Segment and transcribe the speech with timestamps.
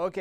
[0.00, 0.20] OK.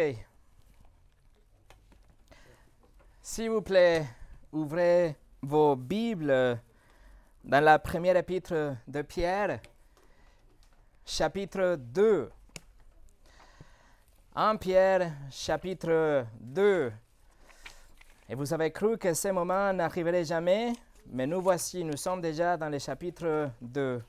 [3.21, 4.07] S'il vous plaît,
[4.51, 6.59] ouvrez vos Bibles
[7.43, 9.59] dans la première épître de Pierre,
[11.05, 12.31] chapitre 2.
[14.35, 16.91] 1 Pierre, chapitre 2.
[18.29, 20.73] Et vous avez cru que ce moment n'arriverait jamais,
[21.05, 24.01] mais nous voici, nous sommes déjà dans le chapitre 2.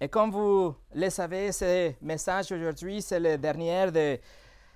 [0.00, 4.18] Et comme vous le savez, ce message aujourd'hui, c'est le dernier de,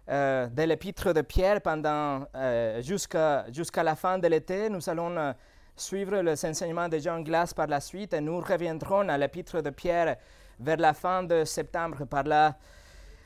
[0.08, 4.70] euh, de l'épître de Pierre pendant euh, jusqu'à la fin de l'été.
[4.70, 5.32] Nous allons euh,
[5.74, 9.70] suivre les enseignements de John Glass par la suite et nous reviendrons à l'épître de
[9.70, 10.16] Pierre
[10.60, 12.56] vers la fin de septembre par là.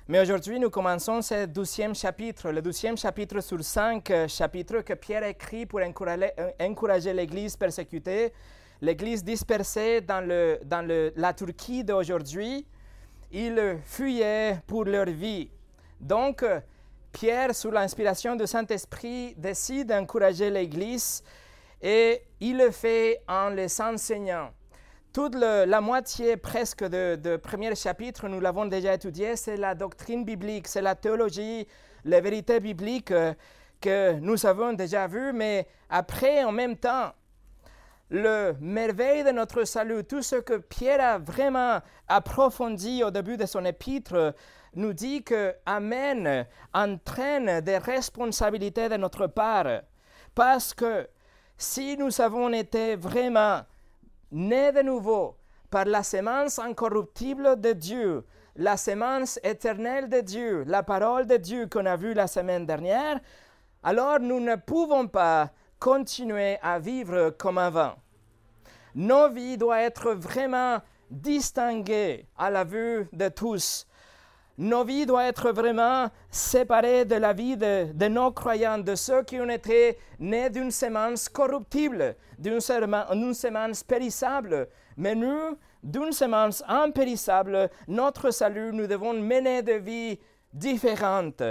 [0.09, 5.25] Mais aujourd'hui, nous commençons ce douzième chapitre, le douzième chapitre sur cinq chapitres que Pierre
[5.25, 8.33] écrit pour encourager l'Église persécutée
[8.83, 12.67] l'Église dispersée dans, le, dans le, la Turquie d'aujourd'hui,
[13.31, 15.49] ils fuyaient pour leur vie.
[16.01, 16.45] Donc,
[17.13, 21.23] Pierre, sous l'inspiration du Saint-Esprit, décide d'encourager l'Église
[21.81, 24.51] et il le fait en les enseignant.
[25.13, 30.25] Toute la moitié presque de, de premier chapitre, nous l'avons déjà étudié, c'est la doctrine
[30.25, 31.69] biblique, c'est la théologie,
[32.05, 33.13] les vérités bibliques
[33.81, 37.13] que nous avons déjà vues, mais après, en même temps,
[38.13, 43.47] le merveille de notre salut, tout ce que Pierre a vraiment approfondi au début de
[43.47, 44.35] son épître,
[44.75, 49.81] nous dit que Amen entraîne des responsabilités de notre part.
[50.35, 51.09] Parce que
[51.57, 53.63] si nous avons été vraiment
[54.31, 55.39] nés de nouveau
[55.71, 61.67] par la semence incorruptible de Dieu, la semence éternelle de Dieu, la parole de Dieu
[61.67, 63.21] qu'on a vue la semaine dernière,
[63.83, 67.95] alors nous ne pouvons pas continuer à vivre comme avant.
[68.95, 70.81] Nos vies doivent être vraiment
[71.11, 73.87] distinguées à la vue de tous.
[74.59, 79.41] Nos vies doivent être vraiment séparées de la vie de, nos croyants, de ceux qui
[79.41, 84.69] ont été nés d'une semence corruptible, d'une semence périssable.
[84.97, 90.19] Mais nous, d'une semence impérissable, notre salut, nous devons mener des vies
[90.53, 91.43] différentes.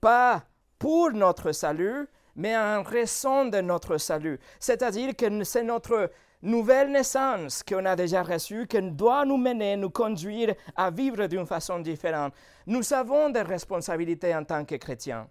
[0.00, 0.42] Pas
[0.80, 4.40] pour notre salut, mais en raison de notre salut.
[4.58, 6.10] C'est-à-dire que c'est notre
[6.42, 11.46] nouvelle naissance qu'on a déjà reçue, qui doit nous mener, nous conduire à vivre d'une
[11.46, 12.34] façon différente.
[12.66, 15.28] Nous avons des responsabilités en tant que chrétiens.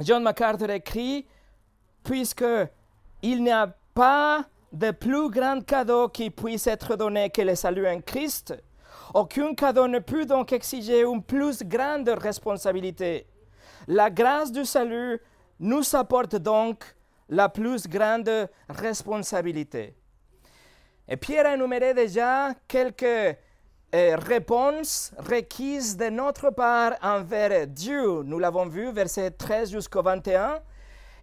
[0.00, 1.26] John MacArthur écrit,
[2.02, 2.44] puisque
[3.22, 7.86] il n'y a pas de plus grand cadeau qui puisse être donné que le salut
[7.86, 8.54] en Christ,
[9.14, 13.26] aucun cadeau ne peut donc exiger une plus grande responsabilité.
[13.86, 15.20] La grâce du salut
[15.60, 16.84] nous apporte donc
[17.32, 19.96] la plus grande responsabilité.
[21.08, 28.22] Et Pierre a énuméré déjà quelques euh, réponses requises de notre part envers Dieu.
[28.22, 30.60] Nous l'avons vu, verset 13 jusqu'au 21.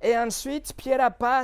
[0.02, 1.44] Et ensuite, Pierre a,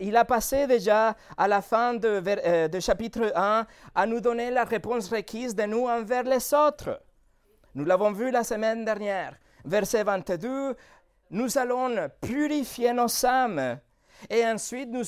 [0.00, 4.50] il a passé déjà à la fin de, euh, de chapitre 1 à nous donner
[4.50, 7.00] la réponse requise de nous envers les autres.
[7.74, 9.34] Nous l'avons vu la semaine dernière.
[9.64, 10.76] Verset 22,
[11.30, 13.78] nous allons purifier nos âmes.
[14.30, 15.04] Et ensuite, nous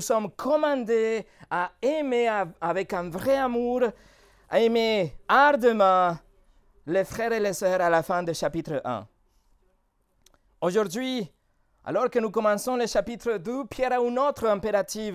[0.00, 2.28] sommes, commandés à aimer
[2.60, 3.82] avec un vrai amour,
[4.50, 6.16] à aimer ardemment
[6.86, 9.06] les frères et les sœurs à la fin du chapitre 1.
[10.60, 11.30] Aujourd'hui,
[11.84, 15.14] alors que nous commençons le chapitre 2, Pierre a une autre impératif,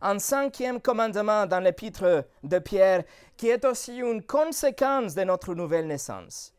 [0.00, 3.04] un cinquième commandement dans l'épître de Pierre,
[3.36, 6.55] qui est aussi une conséquence de notre nouvelle naissance.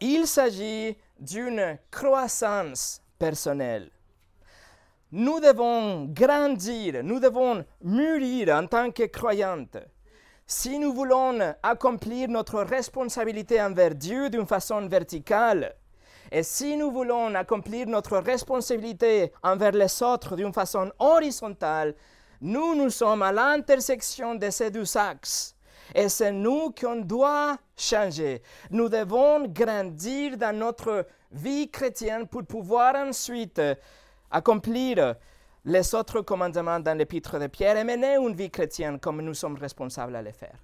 [0.00, 3.90] Il s'agit d'une croissance personnelle.
[5.12, 9.78] Nous devons grandir, nous devons mûrir en tant que croyantes.
[10.46, 15.74] Si nous voulons accomplir notre responsabilité envers Dieu d'une façon verticale,
[16.32, 21.94] et si nous voulons accomplir notre responsabilité envers les autres d'une façon horizontale,
[22.40, 25.53] nous, nous sommes à l'intersection de ces deux axes.
[25.94, 28.42] Et c'est nous qu'on doit changer.
[28.70, 33.60] Nous devons grandir dans notre vie chrétienne pour pouvoir ensuite
[34.30, 35.14] accomplir
[35.64, 39.56] les autres commandements dans l'épître de Pierre et mener une vie chrétienne comme nous sommes
[39.56, 40.58] responsables à le faire.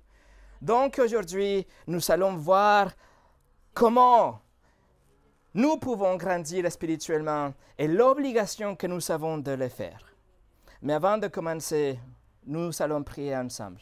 [0.61, 2.91] Donc aujourd'hui, nous allons voir
[3.73, 4.41] comment
[5.55, 10.05] nous pouvons grandir spirituellement et l'obligation que nous avons de le faire.
[10.83, 11.99] Mais avant de commencer,
[12.47, 13.81] nous allons prier ensemble.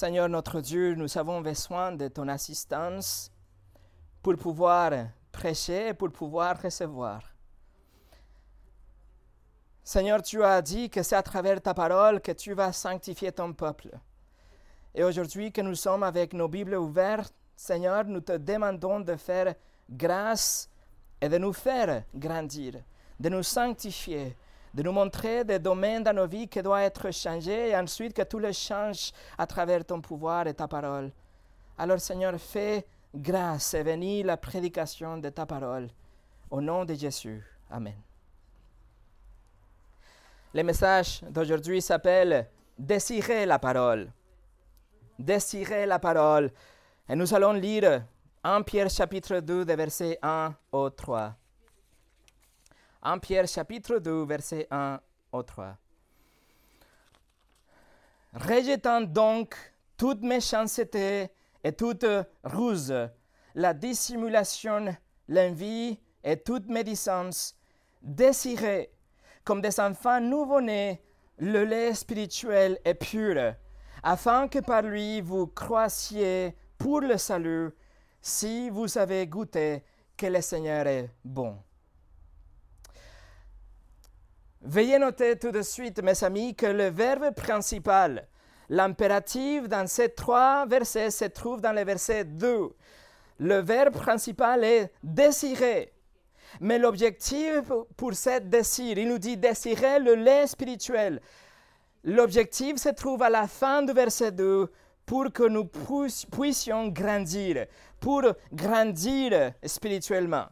[0.00, 3.30] Seigneur notre Dieu, nous avons besoin de ton assistance
[4.22, 4.92] pour pouvoir
[5.30, 7.20] prêcher et pour pouvoir recevoir.
[9.84, 13.52] Seigneur, tu as dit que c'est à travers ta parole que tu vas sanctifier ton
[13.52, 13.90] peuple.
[14.94, 19.54] Et aujourd'hui que nous sommes avec nos Bibles ouvertes, Seigneur, nous te demandons de faire
[19.90, 20.70] grâce
[21.20, 22.76] et de nous faire grandir,
[23.18, 24.34] de nous sanctifier,
[24.72, 28.22] de nous montrer des domaines dans nos vies qui doivent être changés et ensuite que
[28.22, 31.10] tout les change à travers ton pouvoir et ta parole.
[31.76, 35.88] Alors Seigneur, fais grâce et bénis la prédication de ta parole.
[36.50, 37.42] Au nom de Jésus.
[37.70, 37.94] Amen.
[40.52, 44.10] Le message d'aujourd'hui s'appelle Désirer la parole.
[45.18, 46.50] Désirer la parole.
[47.08, 48.04] Et nous allons lire
[48.42, 51.34] 1 Pierre chapitre 2, de versets 1 au 3.
[53.02, 55.00] 1 Pierre chapitre 2, verset 1
[55.32, 55.76] au 3.
[58.34, 59.54] Rejetant donc
[59.96, 61.28] toute méchanceté
[61.64, 62.06] et toute
[62.44, 62.94] ruse,
[63.54, 64.94] la dissimulation,
[65.28, 67.56] l'envie et toute médisance,
[68.02, 68.92] désirez,
[69.44, 71.02] comme des enfants nouveau-nés,
[71.38, 73.54] le lait spirituel et pur,
[74.02, 77.70] afin que par lui vous croissiez pour le salut,
[78.20, 79.82] si vous avez goûté
[80.16, 81.58] que le Seigneur est bon.
[84.62, 88.28] Veuillez noter tout de suite, mes amis, que le verbe principal,
[88.68, 92.68] l'impératif dans ces trois versets, se trouve dans le verset 2.
[93.38, 95.94] Le verbe principal est désirer.
[96.60, 101.22] Mais l'objectif pour ce désir, il nous dit désirer le lait spirituel.
[102.04, 104.70] L'objectif se trouve à la fin du verset 2
[105.06, 105.70] pour que nous
[106.30, 107.66] puissions grandir,
[107.98, 108.22] pour
[108.52, 110.46] grandir spirituellement.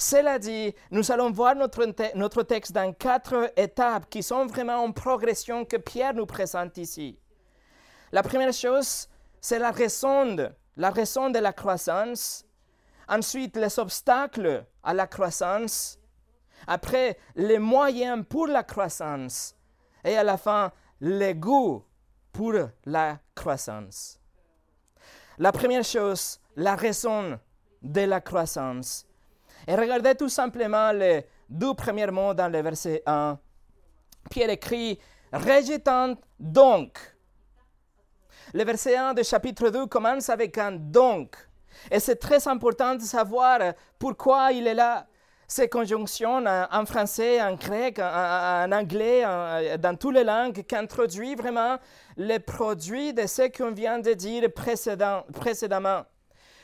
[0.00, 5.66] Cela dit, nous allons voir notre, texte dans quatre étapes qui sont vraiment en progression
[5.66, 7.18] que Pierre nous présente ici.
[8.10, 9.10] La première chose,
[9.42, 10.48] c'est la raison, de,
[10.78, 12.46] la raison de la croissance.
[13.08, 15.98] Ensuite, les obstacles à la croissance.
[16.66, 19.54] Après, les moyens pour la croissance.
[20.02, 21.84] Et à la fin, les goûts
[22.32, 22.54] pour
[22.86, 24.18] la croissance.
[25.36, 27.38] La première chose, la raison
[27.82, 29.06] de la croissance.
[29.70, 33.38] Et regardez tout simplement les deux premiers mots dans le verset 1.
[34.28, 34.98] Pierre écrit
[35.32, 36.98] Rejetant donc.
[38.52, 41.36] Le verset 1 du chapitre 2 commence avec un donc.
[41.88, 43.60] Et c'est très important de savoir
[43.96, 45.06] pourquoi il est là.
[45.46, 49.22] Ces conjonctions en français, en grec, en, anglais,
[49.78, 51.76] dans toutes les langues, qui introduisent vraiment
[52.16, 56.06] les produits de ce qu'on vient de dire précédemment.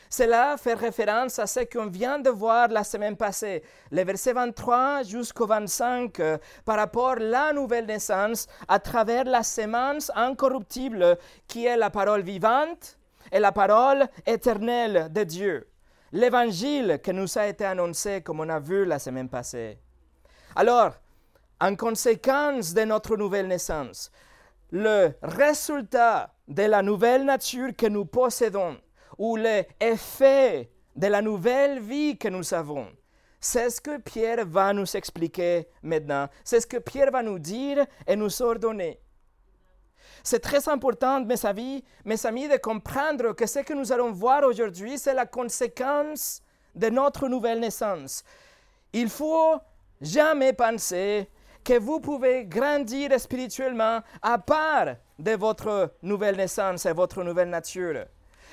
[0.08, 5.02] Cela fait référence à ce qu'on vient de voir la semaine passée, les versets 23
[5.02, 11.18] jusqu'au 25, euh, par rapport à la nouvelle naissance à travers la sémence incorruptible
[11.48, 12.98] qui est la parole vivante
[13.32, 15.68] et la parole éternelle de Dieu.
[16.12, 19.78] L'évangile qui nous a été annoncé comme on a vu la semaine passée.
[20.54, 20.92] Alors,
[21.60, 24.10] en conséquence de notre nouvelle naissance,
[24.70, 28.76] le résultat de la nouvelle nature que nous possédons,
[29.18, 32.88] ou l'effet de la nouvelle vie que nous avons.
[33.40, 36.28] C'est ce que Pierre va nous expliquer maintenant.
[36.42, 38.98] C'est ce que Pierre va nous dire et nous ordonner.
[40.22, 44.42] C'est très important, mes amis, mes amis, de comprendre que ce que nous allons voir
[44.42, 46.42] aujourd'hui, c'est la conséquence
[46.74, 48.24] de notre nouvelle naissance.
[48.92, 49.54] Il faut
[50.00, 51.28] jamais penser
[51.62, 58.06] que vous pouvez grandir spirituellement à part de votre nouvelle naissance et votre nouvelle nature.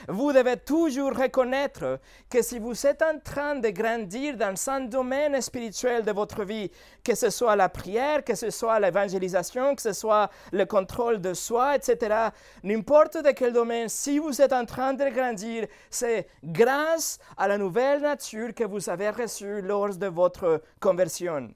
[0.08, 5.42] Vous devez toujours reconnaître que si vous êtes en train de grandir dans un domaine
[5.42, 6.70] spirituel de votre vie,
[7.04, 11.34] que ce soit la prière, que ce soit l'évangélisation, que ce soit le contrôle de
[11.34, 12.30] soi, etc.,
[12.64, 17.58] n'importe de quel domaine, si vous êtes en train de grandir, c'est grâce à la
[17.58, 21.50] nouvelle nature que vous avez reçue lors de votre conversion.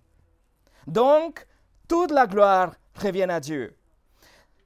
[0.86, 1.46] Donc,
[1.88, 3.77] toute la gloire revient à Dieu.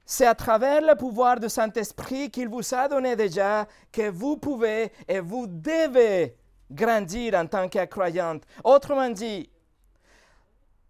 [0.04, 4.92] C'est à travers le pouvoir du Saint-Esprit qu'il vous a donné déjà que vous pouvez
[5.08, 6.36] et vous devez
[6.70, 8.42] grandir en tant que croyante.
[8.64, 9.48] Autrement dit,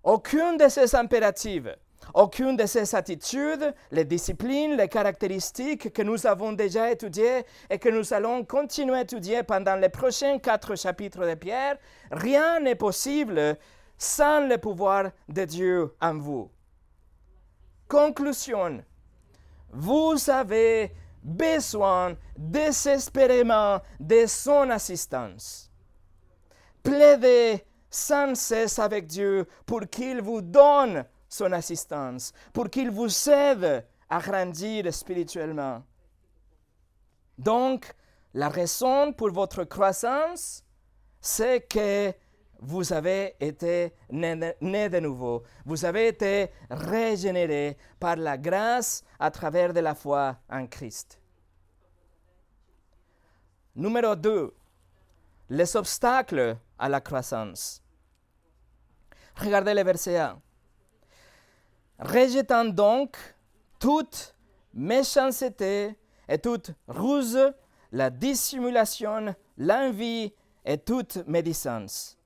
[0.03, 1.69] aucune de ces impératifs,
[2.15, 7.89] aucune de ces attitudes, les disciplines, les caractéristiques que nous avons déjà étudiées et que
[7.89, 11.77] nous allons continuer à étudier pendant les prochains quatre chapitres de Pierre,
[12.11, 13.57] rien n'est possible
[13.97, 16.51] sans le pouvoir de Dieu en vous.
[17.89, 18.83] Conclusion.
[19.73, 25.71] Vous avez besoin désespérément de son assistance.
[26.83, 33.87] Plaidez sans cesse avec Dieu pour qu'il vous donne son assistance, pour qu'il vous aide
[34.09, 35.83] à grandir spirituellement.
[37.39, 37.93] Donc,
[38.35, 40.65] la raison pour votre croissance,
[41.21, 42.13] c'est que
[42.63, 45.43] vous avez été né, de nouveau.
[45.67, 51.21] Vous avez été régénéré par la grâce à travers de la foi en Christ.
[53.75, 54.55] Numéro 2.
[55.51, 57.83] Les obstacles à la croissance.
[59.37, 60.41] Regardez le verset 1.
[61.99, 63.17] Rejetant donc
[63.81, 64.37] toute
[64.73, 65.97] méchanceté
[66.29, 67.53] et toute ruse,
[67.91, 70.33] la dissimulation, l'envie
[70.65, 72.17] et toute médisance.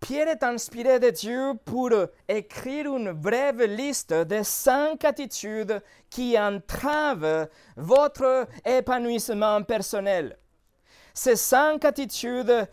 [0.00, 1.90] Pierre est inspiré de Dieu pour
[2.28, 10.38] écrire une brève liste de cinq attitudes qui entravent votre épanouissement personnel.
[11.12, 12.68] Ces cinq attitudes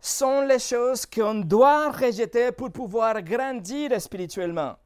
[0.00, 4.76] sont les choses qu'on doit rejeter pour pouvoir grandir spirituellement.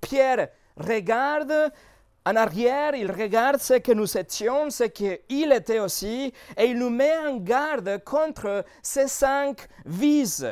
[0.00, 1.72] Pierre regarde
[2.24, 6.90] en arrière, il regarde ce que nous étions, ce qu'il était aussi, et il nous
[6.90, 10.46] met en garde contre ces cinq vices.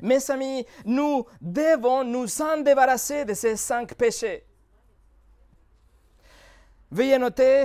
[0.00, 4.44] Mes amis, nous devons nous en débarrasser de ces cinq péchés.
[6.90, 7.64] Veuillez noter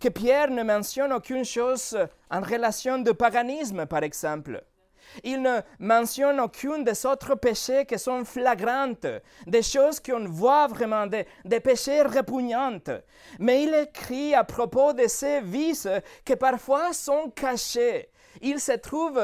[0.00, 1.96] que Pierre ne mentionne aucune chose
[2.30, 4.64] en relation de paganisme, par exemple.
[5.22, 9.06] Il ne mentionne aucun des autres péchés qui sont flagrantes,
[9.46, 12.90] des choses qu'on voit vraiment, des, des péchés répugnantes.
[13.38, 15.88] Mais il écrit à propos de ces vices
[16.24, 18.08] qui parfois sont cachés.
[18.40, 19.20] Il se trouve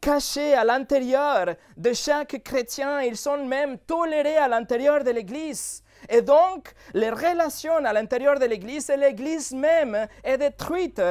[0.00, 5.82] cachés à l'intérieur de chaque chrétien, ils sont même tolérés à l'intérieur de l'Église.
[6.08, 11.02] Et donc, les relations à l'intérieur de l'Église et l'Église même est détruite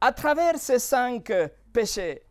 [0.00, 1.32] à travers ces cinq
[1.72, 2.22] péchés.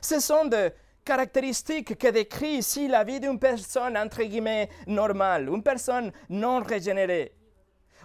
[0.00, 0.70] Ce sont des
[1.04, 7.34] caractéristiques que décrit ici la vie d'une personne, entre guillemets, normale, une personne non régénérée.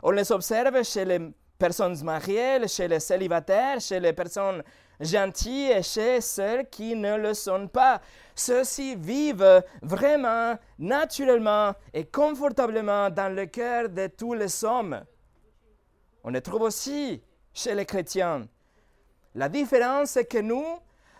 [0.03, 1.19] On les observe chez les
[1.57, 4.63] personnes mariées, chez les célibataires, chez les personnes
[4.99, 8.01] gentils et chez ceux qui ne le sont pas.
[8.35, 15.03] Ceux-ci vivent vraiment, naturellement et confortablement dans le cœur de tous les hommes.
[16.23, 17.21] On les trouve aussi
[17.53, 18.47] chez les chrétiens.
[19.35, 20.65] La différence est que nous,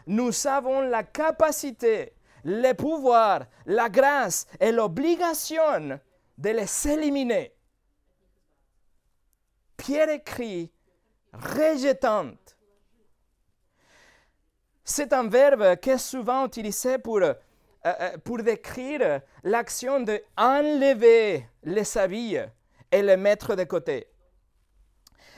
[0.08, 6.00] nous avons la capacité, le pouvoir, la grâce et l'obligation
[6.38, 7.54] de les éliminer.
[9.78, 10.72] Pierre écrit,
[11.34, 12.32] rejetant
[14.90, 17.34] c'est un verbe qui est souvent utilisé pour, euh,
[17.86, 22.38] euh, pour décrire l'action de enlever les habits
[22.92, 24.08] et les mettre de côté.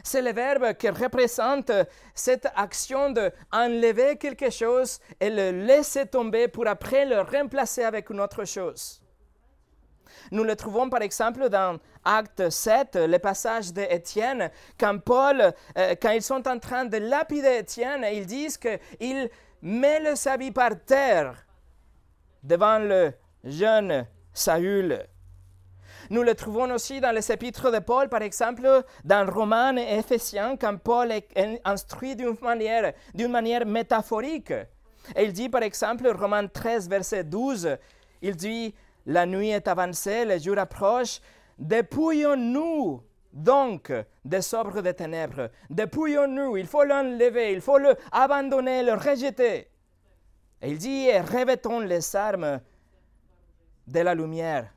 [0.03, 1.72] C'est le verbe qui représente
[2.15, 8.10] cette action de enlever quelque chose et le laisser tomber pour après le remplacer avec
[8.10, 9.00] une autre chose.
[10.32, 14.50] Nous le trouvons par exemple dans Acte 7, le passage d'Étienne,
[14.80, 19.30] quand Paul, euh, quand ils sont en train de lapider Étienne, ils disent qu'il
[19.62, 21.46] met le sabit par terre
[22.44, 23.13] devant le
[23.44, 25.06] jeune Saül.
[26.10, 30.58] Nous le trouvons aussi dans les épîtres de Paul, par exemple, dans Romains et Éphésiens,
[30.58, 34.51] quand Paul est instruit d'une manière, d'une manière métaphorique.
[35.15, 37.77] Et il dit, par exemple, Romains 13, verset 12,
[38.22, 38.74] il dit,
[39.05, 41.20] la nuit est avancée, le jour approche,
[41.58, 43.03] dépouillons-nous
[43.34, 43.93] donc
[44.25, 49.70] des œuvres des ténèbres, dépouillons-nous, il faut l'enlever, il faut le abandonner, le rejeter.
[50.62, 52.62] Et il dit, revêtons les armes
[53.88, 54.74] de la lumière.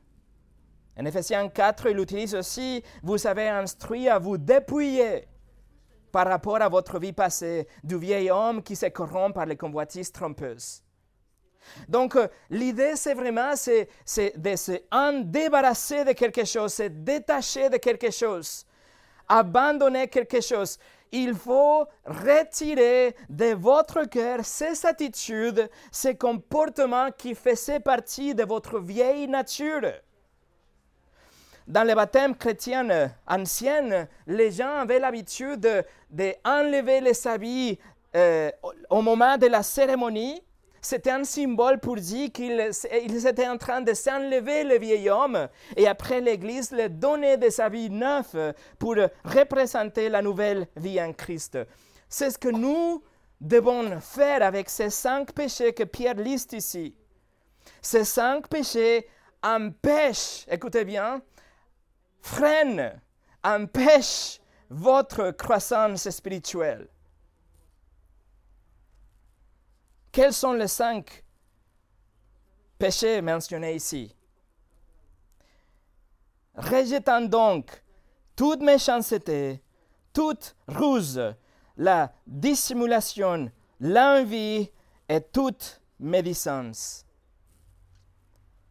[0.97, 5.27] En Ephésiens 4, il utilise aussi, vous avez instruit à vous dépouiller
[6.11, 10.13] par rapport à votre vie passée du vieil homme qui se corrompt par les convoitises
[10.13, 10.84] trompeuses.
[11.87, 13.87] Donc, euh, l'idée, c'est vraiment c'est,
[14.37, 18.65] de se débarrasser de quelque chose, se détacher de quelque chose,
[19.27, 20.77] abandonner quelque chose.
[21.11, 28.79] Il faut retirer de votre cœur ces attitudes, ces comportements qui faisaient partie de votre
[28.79, 29.91] vieille nature.
[31.67, 37.79] Dans les baptêmes chrétiens anciens, les gens avaient l'habitude d'enlever de les habits
[38.15, 38.51] euh,
[38.89, 40.41] au moment de la cérémonie
[40.85, 45.87] c'était un symbole pour dire qu'ils étaient en train de s'enlever le vieil homme et
[45.87, 48.35] après l'Église leur donnait des habits neufs
[48.77, 51.57] pour représenter la nouvelle vie en Christ.
[52.07, 53.03] C'est ce que nous
[53.41, 56.95] devons faire avec ces cinq péchés que Pierre liste ici.
[57.81, 59.07] Ces cinq péchés
[59.41, 61.19] empêchent, écoutez bien,
[62.21, 63.01] freinent,
[63.43, 64.39] empêchent
[64.69, 66.87] votre croissance spirituelle.
[70.15, 71.25] Quels sont les cinq
[72.79, 74.15] péchés mentionnés ici?
[76.55, 77.83] Rejetant donc
[78.33, 79.61] toute méchanceté,
[80.13, 81.35] toute ruse,
[81.75, 84.71] la dissimulation, l'envie
[85.09, 87.05] et toute médisance.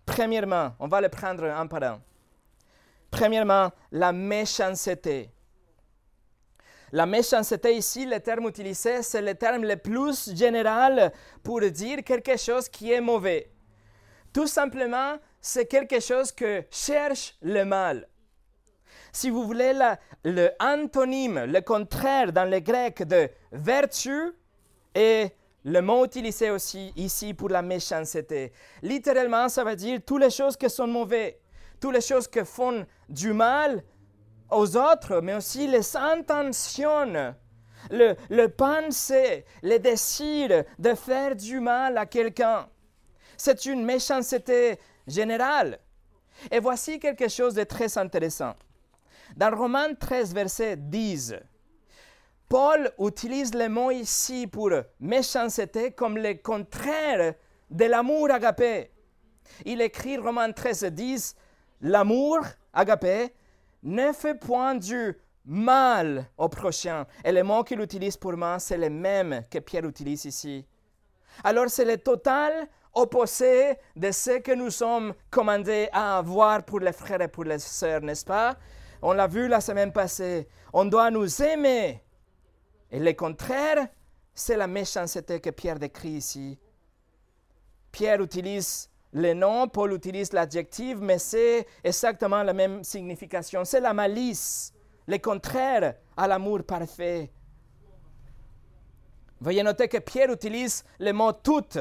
[0.06, 2.00] Premièrement, on va le prendre un par un.
[3.10, 5.30] Premièrement, la méchanceté.
[6.92, 11.12] La méchanceté ici, le terme utilisé, c'est le terme le plus général
[11.42, 13.50] pour dire quelque chose qui est mauvais.
[14.32, 18.08] Tout simplement, c'est quelque chose que cherche le mal.
[19.12, 19.72] Si vous voulez,
[20.24, 24.32] le antonyme, le contraire dans le grec de vertu
[24.94, 28.52] est le mot utilisé aussi ici pour la méchanceté.
[28.82, 31.34] Littéralement, ça veut dire toutes les choses qui sont mauvaises,
[31.80, 33.82] toutes les choses qui font du mal
[34.54, 37.34] aux autres, mais aussi les intentions,
[37.90, 42.68] le, le penser, le désir de faire du mal à quelqu'un.
[43.37, 45.78] C'est une méchanceté générale.
[46.50, 48.54] Et voici quelque chose de très intéressant.
[49.37, 51.34] Dans Romains 13, verset 10,
[52.49, 54.70] Paul utilise le mot ici pour
[55.00, 57.34] méchanceté comme le contraire
[57.70, 58.90] de l'amour agapé.
[59.64, 61.37] Il écrit Romains 13, 10,
[61.80, 62.38] L'amour
[62.73, 63.34] agapé
[63.84, 67.06] ne fait point du mal au prochain.
[67.24, 70.66] Et le mot qu'il utilise pour moi, c'est le même que Pierre utilise ici.
[71.44, 76.92] Alors c'est le total opposé de ce que nous sommes commandés à avoir pour les
[76.92, 78.56] frères et pour les sœurs, n'est-ce pas?
[79.02, 80.48] On l'a vu la semaine passée.
[80.72, 82.02] On doit nous aimer
[82.90, 83.88] et le contraire,
[84.32, 86.58] c'est la méchanceté que Pierre décrit ici.
[87.90, 93.64] Pierre utilise le nom, Paul utilise l'adjectif, mais c'est exactement la même signification.
[93.64, 94.73] C'est la malice,
[95.06, 97.30] le contraire à l'amour parfait.
[99.40, 101.78] Veuillez noter que Pierre utilise le mot toute.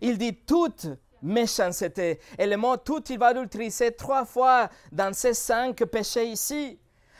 [0.00, 0.86] Il dit toute
[1.20, 2.20] méchanceté.
[2.38, 6.78] Et le mot toute, il va l'utiliser trois fois dans ces cinq péchés ici.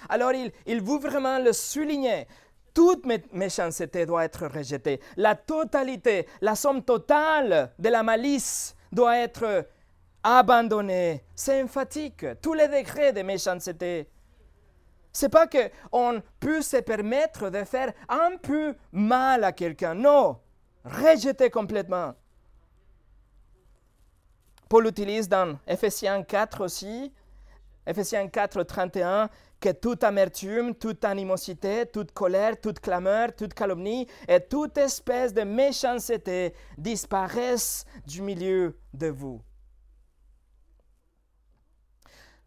[0.08, 2.26] Alors il, il veut vraiment le souligner
[2.72, 5.00] toute méchanceté doit être rejetée.
[5.16, 9.68] La totalité, la somme totale de la malice doit être
[10.24, 11.22] abandonnée.
[11.36, 12.26] C'est emphatique.
[12.42, 14.08] Tous les degrés de méchanceté.
[15.12, 19.94] C'est pas qu'on peut se permettre de faire un peu mal à quelqu'un.
[19.94, 20.40] Non,
[20.84, 22.14] rejeter complètement.
[24.68, 27.12] Paul utilise dans Ephésiens 4 aussi,
[27.86, 29.30] Ephésiens 4, 31,
[29.66, 35.42] que toute amertume, toute animosité, toute colère, toute clameur, toute calomnie et toute espèce de
[35.42, 39.42] méchanceté disparaissent du milieu de vous.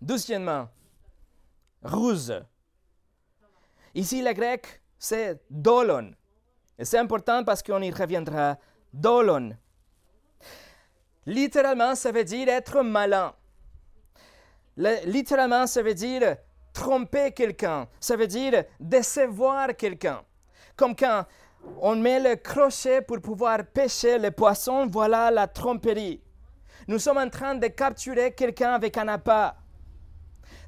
[0.02, 0.70] Deuxièmement,
[1.84, 2.42] ruse.
[3.94, 6.14] Ici, le grec, c'est dolon.
[6.78, 8.58] Et c'est important parce qu'on y reviendra.
[8.94, 9.58] Dolon.
[11.26, 13.36] Littéralement, ça veut dire être malin.
[14.78, 16.38] littéralement, ça veut dire
[16.80, 20.22] tromper quelqu'un, ça veut dire décevoir quelqu'un.
[20.78, 21.26] Comme quand
[21.82, 26.22] on met le crochet pour pouvoir pêcher le poisson, voilà la tromperie.
[26.88, 29.58] Nous sommes en train de capturer quelqu'un avec un appât.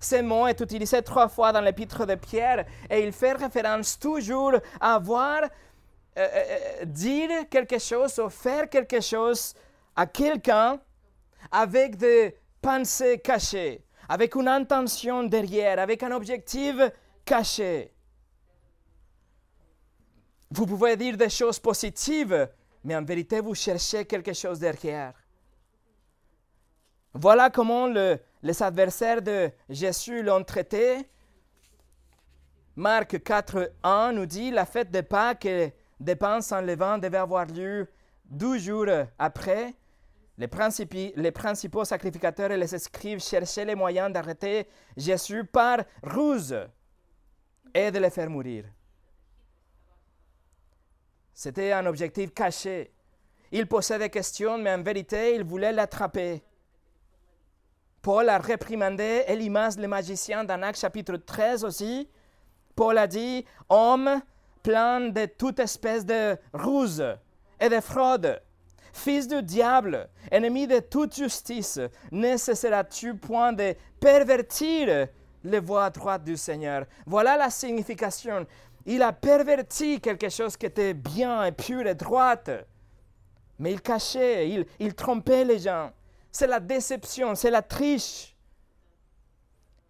[0.02, 4.56] Ce mot est utilisé trois fois dans l'épître de Pierre et il fait référence toujours
[4.82, 5.48] à voir, euh,
[6.18, 6.28] euh,
[6.82, 9.54] euh, dire quelque chose ou faire quelque chose
[9.96, 10.78] à quelqu'un
[11.50, 16.76] avec des pensées cachées, avec une intention derrière, avec un objectif
[17.24, 17.94] caché.
[20.50, 22.50] Vous pouvez dire des choses positives,
[22.84, 25.14] mais en vérité, vous cherchez quelque chose derrière.
[27.14, 31.10] Voilà comment les adversaires de Jésus l'ont traité.
[32.76, 37.46] Marc 4, 1 nous dit la fête de Pâques et des pains sans devait avoir
[37.46, 37.88] lieu
[38.26, 39.74] deux jours après.
[40.42, 46.58] Les, principaux sacrificateurs et les escribes cherchaient les moyens d'arrêter Jésus par ruse
[47.76, 48.66] et de le faire mourir.
[51.32, 52.92] C'était un objectif caché.
[53.52, 56.44] Ils posaient des questions, mais en vérité, ils voulaient l'attraper.
[58.02, 62.10] Paul a réprimandé Elimas le magicien dans chapitre 13 aussi.
[62.76, 64.24] Paul a dit, homme
[64.64, 67.04] plein de toute espèce de ruse
[67.60, 68.42] et de fraude
[68.94, 71.80] Fils du diable, ennemi de toute justice,
[72.12, 75.08] ne cesseras-tu point de pervertir
[75.44, 76.86] les voies droites du Seigneur?
[77.06, 78.46] Voilà la signification.
[78.86, 82.50] Il a perverti quelque chose qui était bien et pur et droite.
[83.60, 85.92] Mais il cachait, il, il trompait les gens.
[86.32, 88.36] C'est la déception, c'est la triche.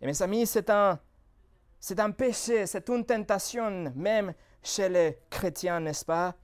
[0.01, 0.99] Et mes amis, c'est un,
[1.79, 6.35] c'est un péché, c'est une tentation, même chez les chrétiens, n'est-ce pas?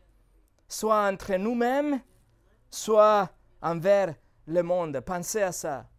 [0.67, 1.99] Soit entre nous-mêmes
[2.77, 3.29] soit
[3.61, 4.99] envers le monde.
[5.01, 5.89] Pensez à ça.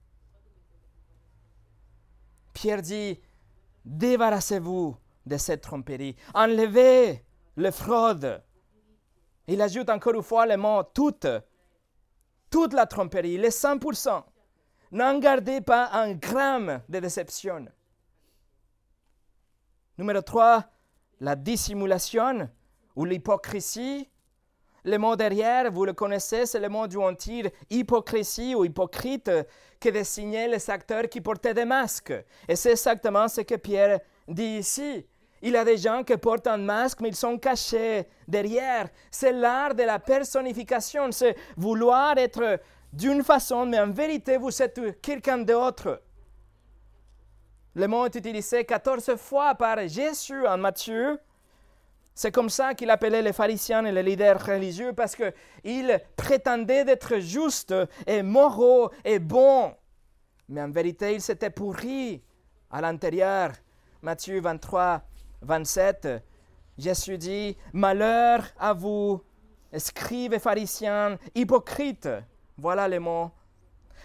[2.52, 3.20] Pierre dit,
[3.84, 6.16] débarrassez-vous de cette tromperie.
[6.34, 7.24] Enlevez
[7.56, 8.42] le fraude
[9.46, 11.26] Il ajoute encore une fois le mot toute.
[12.50, 14.24] Toute la tromperie, les 100%.
[14.92, 17.66] N'en gardez pas un gramme de déception.
[19.98, 20.64] Numéro 3,
[21.20, 22.48] la dissimulation
[22.96, 24.08] ou l'hypocrisie.
[24.84, 29.30] Le mot derrière, vous le connaissez, c'est le mot du on tire hypocrisie ou hypocrite
[29.80, 32.14] qui désignait les acteurs qui portaient des masques.
[32.48, 35.04] Et c'est exactement ce que Pierre dit ici.
[35.42, 38.88] Il y a des gens qui portent un masque, mais ils sont cachés derrière.
[39.10, 42.60] C'est l'art de la personnification, c'est vouloir être
[42.92, 46.02] d'une façon, mais en vérité, vous êtes quelqu'un d'autre.
[47.74, 51.20] Le mot est utilisé 14 fois par Jésus en Matthieu.
[52.20, 57.20] C'est comme ça qu'il appelait les pharisiens et les leaders religieux parce qu'ils prétendaient d'être
[57.20, 57.72] justes
[58.08, 59.72] et moraux et bons.
[60.48, 62.20] Mais en vérité, ils s'étaient pourris
[62.72, 63.52] à l'intérieur.
[64.02, 65.00] Matthieu 23,
[65.42, 66.08] 27,
[66.76, 69.22] Jésus dit, Malheur à vous,
[69.76, 72.08] scribes et pharisiens, hypocrites.
[72.56, 73.30] Voilà les mots.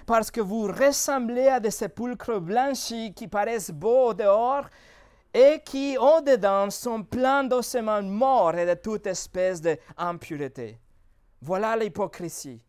[0.06, 4.66] Parce que vous ressemblez à des sépulcres blanchis qui paraissent beaux dehors
[5.34, 10.78] et qui, au-dedans, sont pleins d'ossements morts et de toute espèce d'impureté.
[11.42, 12.62] Voilà l'hypocrisie.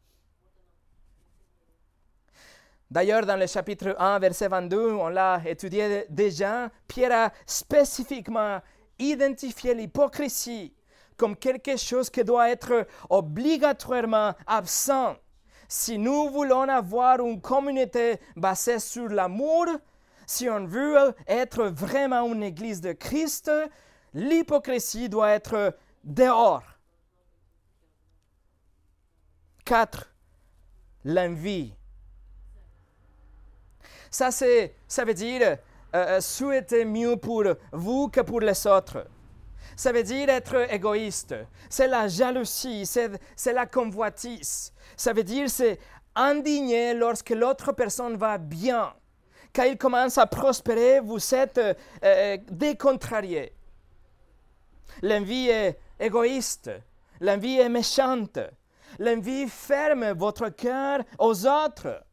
[2.90, 8.60] D'ailleurs, dans le chapitre 1, verset 22, on l'a étudié déjà, Pierre a spécifiquement
[8.98, 10.72] identifié l'hypocrisie
[11.16, 15.16] comme quelque chose qui doit être obligatoirement absent.
[15.68, 19.66] Si nous voulons avoir une communauté basée sur l'amour,
[20.26, 23.50] si on veut être vraiment une église de Christ,
[24.12, 26.62] l'hypocrisie doit être dehors.
[29.64, 30.10] 4.
[31.04, 31.74] L'envie.
[34.10, 35.56] Ça, ça veut dire euh,
[35.94, 39.06] euh, souhaiter mieux pour vous que pour les autres.
[39.76, 41.34] Ça veut dire être égoïste.
[41.68, 44.72] C'est la jalousie, c'est la convoitise.
[44.96, 45.78] Ça veut dire c'est
[46.14, 48.94] indigné lorsque l'autre personne va bien.
[49.54, 51.60] Quand il commence à prospérer, vous êtes
[52.02, 53.52] euh, décontrarié.
[55.02, 56.70] L'envie est égoïste.
[57.20, 58.38] L'envie est méchante.
[58.98, 62.04] L'envie ferme votre cœur aux autres.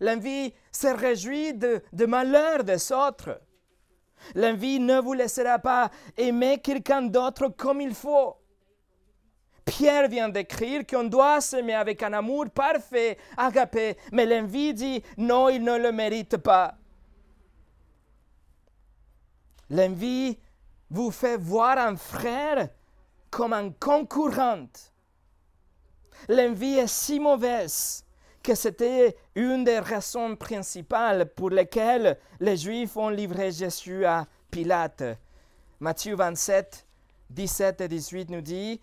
[0.00, 3.40] L'envie se réjouit de, de malheur des autres.
[4.34, 8.36] L'envie ne vous laissera pas aimer quelqu'un d'autre comme il faut.
[9.64, 15.48] Pierre vient d'écrire qu'on doit s'aimer avec un amour parfait, agapé, mais l'envie dit non,
[15.48, 16.74] il ne le mérite pas.
[19.70, 20.38] L'envie
[20.90, 22.68] vous fait voir un frère
[23.30, 24.68] comme un concurrent.
[26.28, 28.04] L'envie est si mauvaise
[28.42, 35.04] que c'était une des raisons principales pour lesquelles les Juifs ont livré Jésus à Pilate.
[35.80, 36.86] Matthieu 27,
[37.30, 38.80] 17 et 18 nous dit,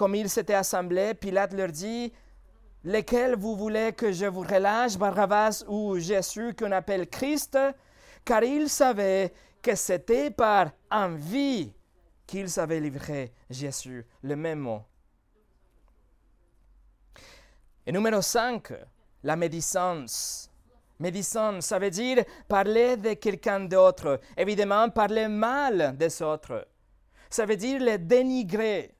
[0.00, 2.10] comme ils s'étaient assemblés, Pilate leur dit,
[2.84, 7.58] Lesquels vous voulez que je vous relâche, Barabbas ou Jésus qu'on appelle Christ?
[8.24, 11.70] Car il savait que c'était par envie
[12.26, 14.82] qu'ils avaient livré Jésus, le même mot.
[17.84, 18.72] Et numéro 5,
[19.22, 20.50] la médisance.
[20.98, 24.18] Médisance, ça veut dire parler de quelqu'un d'autre.
[24.34, 26.66] Évidemment, parler mal des autres.
[27.28, 28.94] Ça veut dire le dénigrer.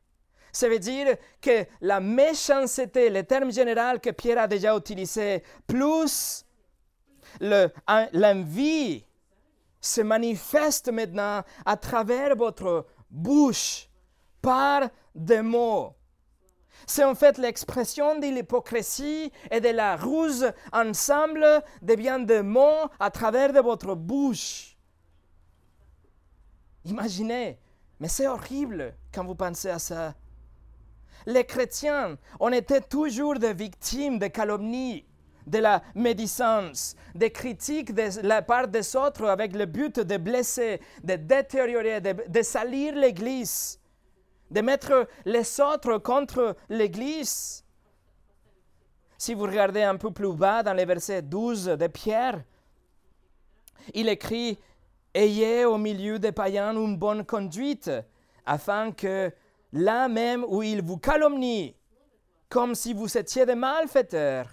[0.53, 6.45] Ça veut dire que la méchanceté, le terme général que Pierre a déjà utilisé, plus
[7.41, 9.05] l'envie
[9.81, 13.89] se manifeste maintenant à travers votre bouche
[14.43, 15.95] par des mots.
[16.87, 21.47] C'est en fait l'expression de l'hypocrisie et de la ruse ensemble
[21.83, 24.77] devient des mots à travers de votre bouche.
[26.85, 27.59] Imaginez,
[27.99, 30.15] mais c'est horrible quand vous pensez à ça.
[31.27, 35.05] Les chrétiens, on était toujours des victimes de calomnies,
[35.47, 40.81] de la médisance, des critiques de la part des autres avec le but de blesser,
[41.03, 43.81] de détériorer, de salir l'Église
[44.51, 47.65] de mettre les autres contre l'Église.
[49.17, 52.43] Si vous regardez un peu plus bas dans le verset 12 de Pierre,
[53.95, 54.59] il écrit
[55.13, 57.91] Ayez au milieu des païens une bonne conduite,
[58.47, 59.33] afin que
[59.73, 61.75] là même où ils vous calomnient,
[62.49, 64.47] comme si vous étiez des malfaiteurs,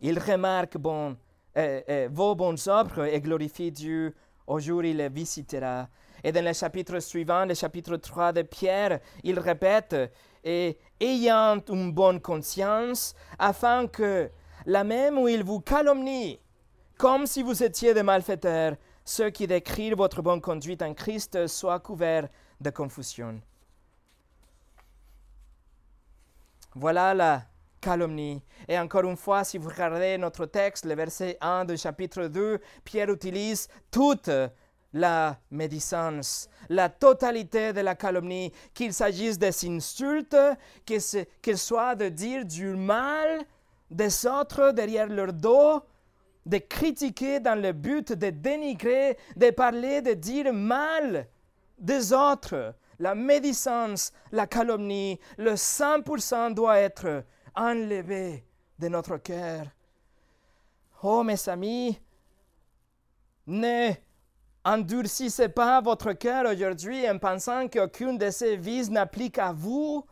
[0.00, 1.16] ils remarquent bon,
[1.56, 4.14] euh, euh, vos bonnes œuvres et glorifient Dieu.
[4.46, 5.88] Au jour où il les visitera.
[6.22, 9.96] Et dans le chapitre suivant, le chapitre 3 de Pierre, il répète,
[10.44, 14.30] et ayant une bonne conscience, afin que,
[14.66, 16.38] la même où il vous calomnie,
[16.98, 21.80] comme si vous étiez des malfaiteurs, ceux qui décrivent votre bonne conduite en Christ soient
[21.80, 22.28] couverts
[22.60, 23.40] de confusion.
[26.74, 27.42] Voilà la
[27.80, 28.42] calomnie.
[28.66, 32.58] Et encore une fois, si vous regardez notre texte, le verset 1 du chapitre 2,
[32.84, 34.30] Pierre utilise toute
[34.92, 40.36] la médisance, la totalité de la calomnie, qu'il s'agisse des insultes,
[40.84, 43.44] qu'il soit de dire du mal
[43.90, 45.82] des autres derrière leur dos,
[46.46, 51.28] de critiquer dans le but de dénigrer, de parler, de dire mal
[51.78, 52.74] des autres.
[52.98, 58.44] La médisance, la calomnie, le 100% doit être enlevé
[58.78, 59.66] de notre cœur.
[61.02, 61.98] Oh mes amis,
[63.46, 63.92] ne
[64.64, 70.04] endurcissez pas votre cœur aujourd'hui en pensant qu'aucune de ces vices n'applique à vous,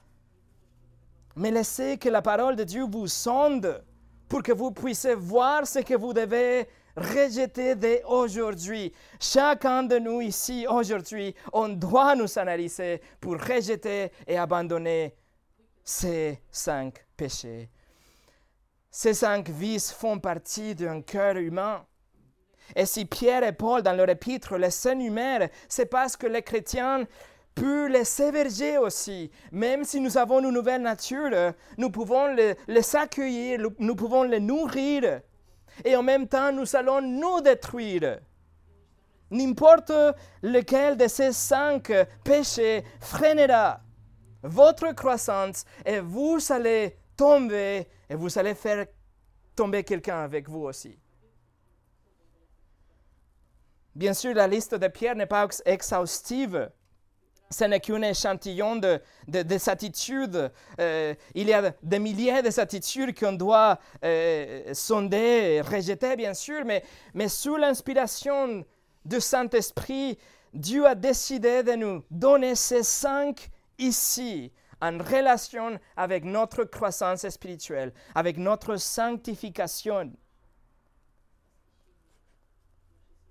[1.35, 3.83] mais laissez que la parole de Dieu vous sonde
[4.29, 8.92] pour que vous puissiez voir ce que vous devez rejeter dès aujourd'hui.
[9.20, 15.14] Chacun de nous ici aujourd'hui, on doit nous analyser pour rejeter et abandonner
[15.85, 17.68] ces cinq péchés.
[18.90, 21.85] Ces cinq vices font partie d'un cœur humain.
[22.76, 27.07] Et si Pierre et Paul, dans leur épître, les énumèrent, c'est parce que les chrétiens
[27.55, 29.31] peuvent les héberger aussi.
[29.50, 34.40] Même si nous avons une nouvelle nature, nous pouvons les, les accueillir, nous pouvons les
[34.40, 35.20] nourrir.
[35.85, 38.20] Et en même temps, nous allons nous détruire.
[39.30, 39.92] N'importe
[40.42, 41.90] lequel de ces cinq
[42.22, 43.80] péchés freinera
[44.42, 48.87] votre croissance et vous allez tomber et vous allez faire
[49.56, 50.98] tomber quelqu'un avec vous aussi.
[53.94, 56.70] Bien sûr, la liste de Pierre n'est pas exhaustive.
[57.52, 60.50] Ce n'est qu'un échantillon de, de, attitudes.
[60.80, 66.64] Euh, il y a des milliers de attitudes qu'on doit euh, sonder, rejeter, bien sûr,
[66.64, 66.82] mais,
[67.14, 68.64] mais sous l'inspiration
[69.04, 70.18] du Saint-Esprit,
[70.52, 77.92] Dieu a décidé de nous donner ces cinq ici en relation avec notre croissance spirituelle,
[78.14, 80.12] avec notre sanctification.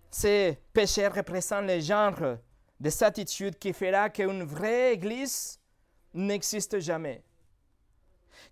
[0.10, 2.38] Ces péchés représentent le genre
[2.82, 5.60] de attitude qui fera qu'une vraie Église
[6.16, 7.24] n'existe jamais.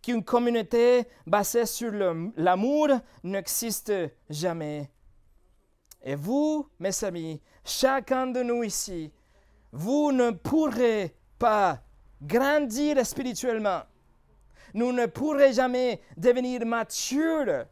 [0.04, 1.92] Qu'une communauté basée sur
[2.38, 2.90] l'amour
[3.24, 3.92] n'existe
[4.30, 4.92] jamais.
[6.04, 9.12] Et vous, mes amis, chacun de nous ici,
[9.72, 11.82] vous ne pourrez pas
[12.22, 13.82] grandir spirituellement.
[14.76, 17.66] Nous ne pourrez jamais devenir matures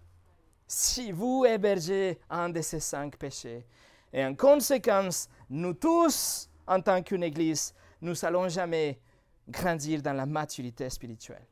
[0.65, 3.63] si vous hébergez un de ces cinq péchés.
[4.11, 8.99] Et en conséquence, nous tous, en tant qu'une Église, nous n'allons jamais
[9.47, 11.45] grandir dans la maturité spirituelle.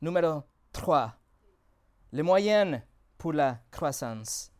[0.00, 1.12] Numéro 3.
[2.12, 2.80] Les moyens
[3.16, 4.52] pour la croissance.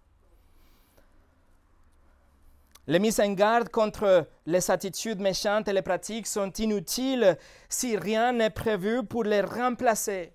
[2.89, 7.37] Les mises en garde contre les attitudes méchantes et les pratiques sont inutiles
[7.69, 10.33] si rien n'est prévu pour les remplacer.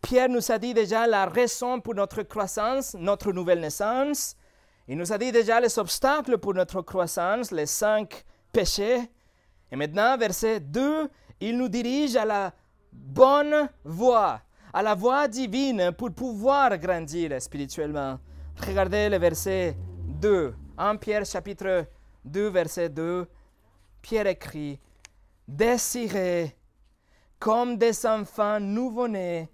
[0.00, 4.36] Pierre nous a dit déjà la raison pour notre croissance, notre nouvelle naissance.
[4.90, 9.08] Il nous a dit déjà les obstacles pour notre croissance, les cinq péchés.
[9.70, 12.52] Et maintenant, verset 2, il nous dirige à la
[12.92, 14.40] bonne voie,
[14.72, 18.18] à la voie divine pour pouvoir grandir spirituellement.
[18.66, 19.76] Regardez le verset
[20.08, 20.56] 2.
[20.76, 21.86] 1 Pierre chapitre
[22.24, 23.28] 2, verset 2,
[24.02, 24.80] Pierre écrit,
[25.46, 26.56] Désirez
[27.38, 29.48] comme des enfants nouveau-nés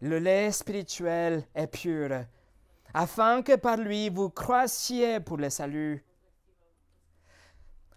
[0.00, 2.24] le lait spirituel et pur,
[2.94, 6.04] afin que par lui vous croissiez pour le salut.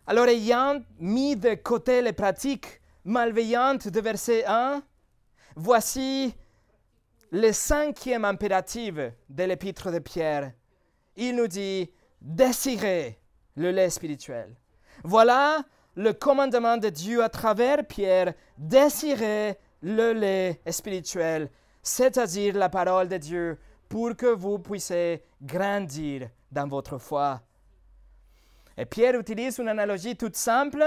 [0.08, 4.82] Alors, ayant mis de côté les pratiques malveillantes de verset 1,
[5.56, 6.36] voici
[7.32, 8.96] le cinquième impératif
[9.30, 10.52] de l'épître de Pierre.
[11.16, 13.20] Il nous dit, désirer
[13.56, 14.56] le lait spirituel.
[15.04, 15.64] Voilà
[15.96, 21.50] le commandement de Dieu à travers Pierre, désirer le lait spirituel,
[21.82, 23.58] c'est-à-dire la parole de Dieu,
[23.92, 27.42] pour que vous puissiez grandir dans votre foi.
[28.78, 30.82] Et Pierre utilise une analogie toute simple.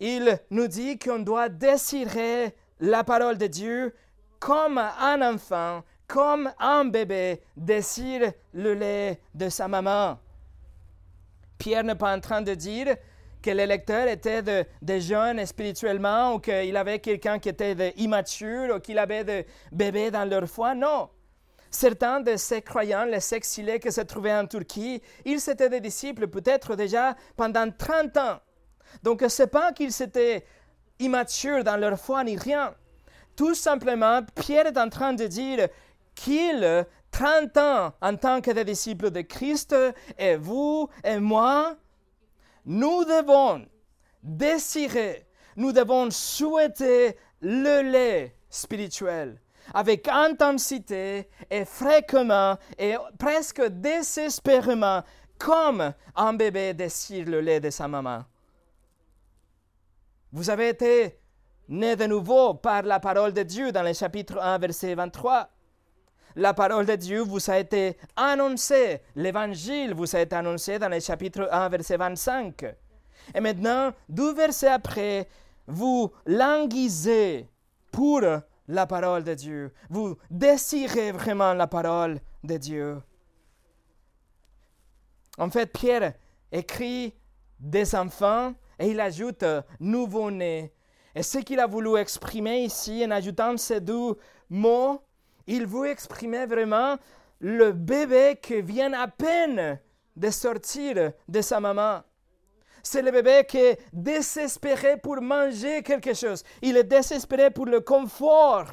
[0.00, 3.94] Il nous dit qu'on doit désirer la parole de Dieu
[4.40, 10.18] comme un enfant, comme un bébé désire le lait de sa maman.
[11.58, 12.96] Pierre n'est pas en train de dire
[13.40, 18.80] que les lecteurs étaient des jeunes spirituellement ou qu'il avait quelqu'un qui était immature ou
[18.80, 20.74] qu'il avait des bébés dans leur foi.
[20.74, 21.08] Non.
[21.72, 26.28] Certains de ces croyants, les exilés qui se trouvaient en Turquie, ils étaient des disciples
[26.28, 28.40] peut-être déjà pendant 30 ans.
[29.02, 30.44] Donc ce n'est pas qu'ils étaient
[30.98, 32.74] immatures dans leur foi ni rien.
[33.34, 35.66] Tout simplement, Pierre est en train de dire
[36.14, 39.74] qu'ils 30 ans en tant que des disciples de Christ,
[40.18, 41.76] et vous et moi,
[42.66, 43.66] nous devons
[44.22, 49.41] désirer, nous devons souhaiter le lait spirituel
[49.74, 55.02] avec intensité et fréquemment et presque désespérément,
[55.38, 58.24] comme un bébé désire le lait de sa maman.
[60.32, 61.18] Vous avez été
[61.68, 65.48] né de nouveau par la parole de Dieu dans le chapitre 1, verset 23.
[66.36, 71.00] La parole de Dieu vous a été annoncée, l'évangile vous a été annoncé dans le
[71.00, 72.64] chapitre 1, verset 25.
[73.34, 75.28] Et maintenant, deux versets après,
[75.66, 77.48] vous languissez
[77.90, 78.22] pour
[78.72, 79.72] la parole de Dieu.
[79.90, 83.02] Vous désirez vraiment la parole de Dieu.
[85.38, 86.14] En fait, Pierre
[86.50, 87.14] écrit
[87.60, 89.44] des enfants et il ajoute
[89.78, 90.72] nouveau-né.
[91.14, 94.16] Et ce qu'il a voulu exprimer ici en ajoutant ces deux
[94.48, 95.02] mots,
[95.46, 96.96] il veut exprimer vraiment
[97.40, 99.78] le bébé qui vient à peine
[100.16, 102.02] de sortir de sa maman.
[102.82, 106.42] C'est le bébé qui est désespéré pour manger quelque chose.
[106.60, 108.66] Il est désespéré pour le confort.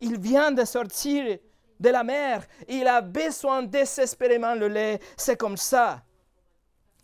[0.00, 1.38] Il vient de sortir
[1.78, 2.44] de la mer.
[2.68, 5.00] Il a besoin désespérément le lait.
[5.16, 6.02] C'est comme ça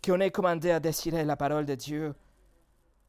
[0.04, 2.14] qu'on est commandé à désirer la parole de Dieu.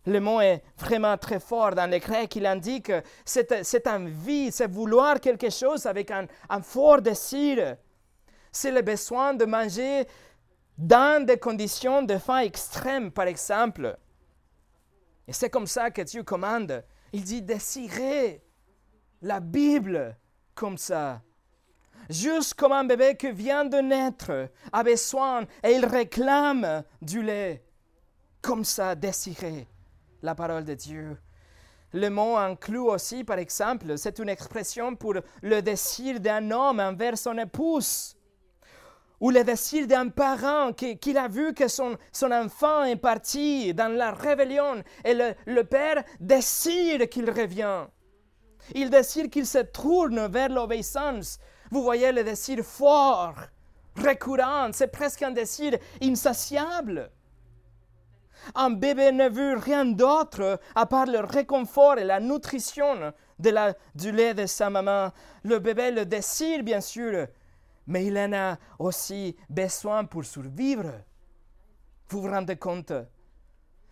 [0.06, 2.34] Le mot est vraiment très fort dans le grec.
[2.38, 2.94] Il indique
[3.26, 7.76] cette, cette envie, c'est vouloir quelque chose avec un, un fort désir.
[8.50, 10.08] C'est le besoin de manger
[10.78, 13.98] dans des conditions de faim extrêmes, par exemple.
[15.28, 16.84] Et c'est comme ça que Dieu commande.
[17.14, 18.44] Il dit désirer
[19.22, 20.16] la Bible
[20.54, 21.22] comme ça.
[22.10, 27.64] Juste comme un bébé qui vient de naître a besoin et il réclame du lait.
[28.42, 29.68] Comme ça, désirer
[30.22, 31.18] la parole de Dieu.
[31.94, 37.18] Le mot inclut aussi, par exemple, c'est une expression pour le désir d'un homme envers
[37.18, 38.17] son épouse
[39.20, 43.92] ou le désir d'un parent qui, a vu que son, son, enfant est parti dans
[43.92, 47.88] la rébellion et le, le père désire qu'il revienne.
[48.76, 51.40] Il désire qu'il se tourne vers l'obéissance.
[51.72, 53.36] Vous voyez le désir fort,
[53.96, 57.10] récurrent, c'est presque un désir insatiable.
[58.56, 63.74] Un bébé ne veut rien d'autre à part le réconfort et la nutrition de la,
[63.96, 65.12] du lait de sa maman.
[65.44, 67.28] Le bébé le désire, bien sûr,
[67.88, 70.92] mais il en a aussi besoin pour survivre.
[72.10, 72.94] Vous vous rendez compte?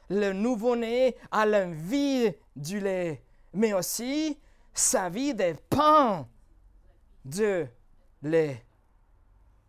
[0.10, 4.40] Le nouveau-né a l'envie du lait, mais aussi
[4.74, 6.28] sa vie dépend
[7.24, 7.66] de
[8.22, 8.64] lait.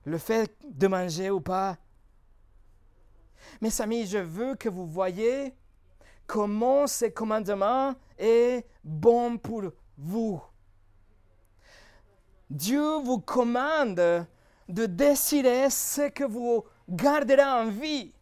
[0.05, 1.79] Le fait de manger ou pas?
[3.61, 5.55] Mes amis, je veux que vous voyez
[6.27, 9.63] comment ce commandement est bon pour
[9.97, 10.43] vous.
[12.51, 14.27] Dieu vous commande
[14.69, 18.13] de décider ce que vous garderez en vie.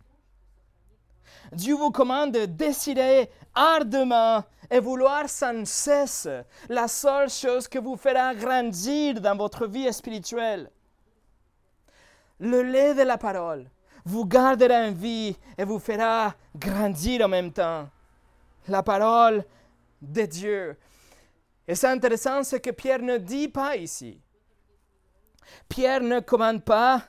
[1.52, 6.28] Dieu vous commande de décider ardemment et vouloir sans cesse
[6.68, 10.70] la seule chose que vous fera grandir dans votre vie spirituelle.
[12.40, 13.68] Le lait de la parole
[14.04, 17.88] vous gardera en vie et vous fera grandir en même temps.
[18.68, 19.44] La parole
[20.00, 20.76] de Dieu.
[21.66, 24.20] Et c'est intéressant ce que Pierre ne dit pas ici.
[25.68, 27.02] Pierre ne commande pas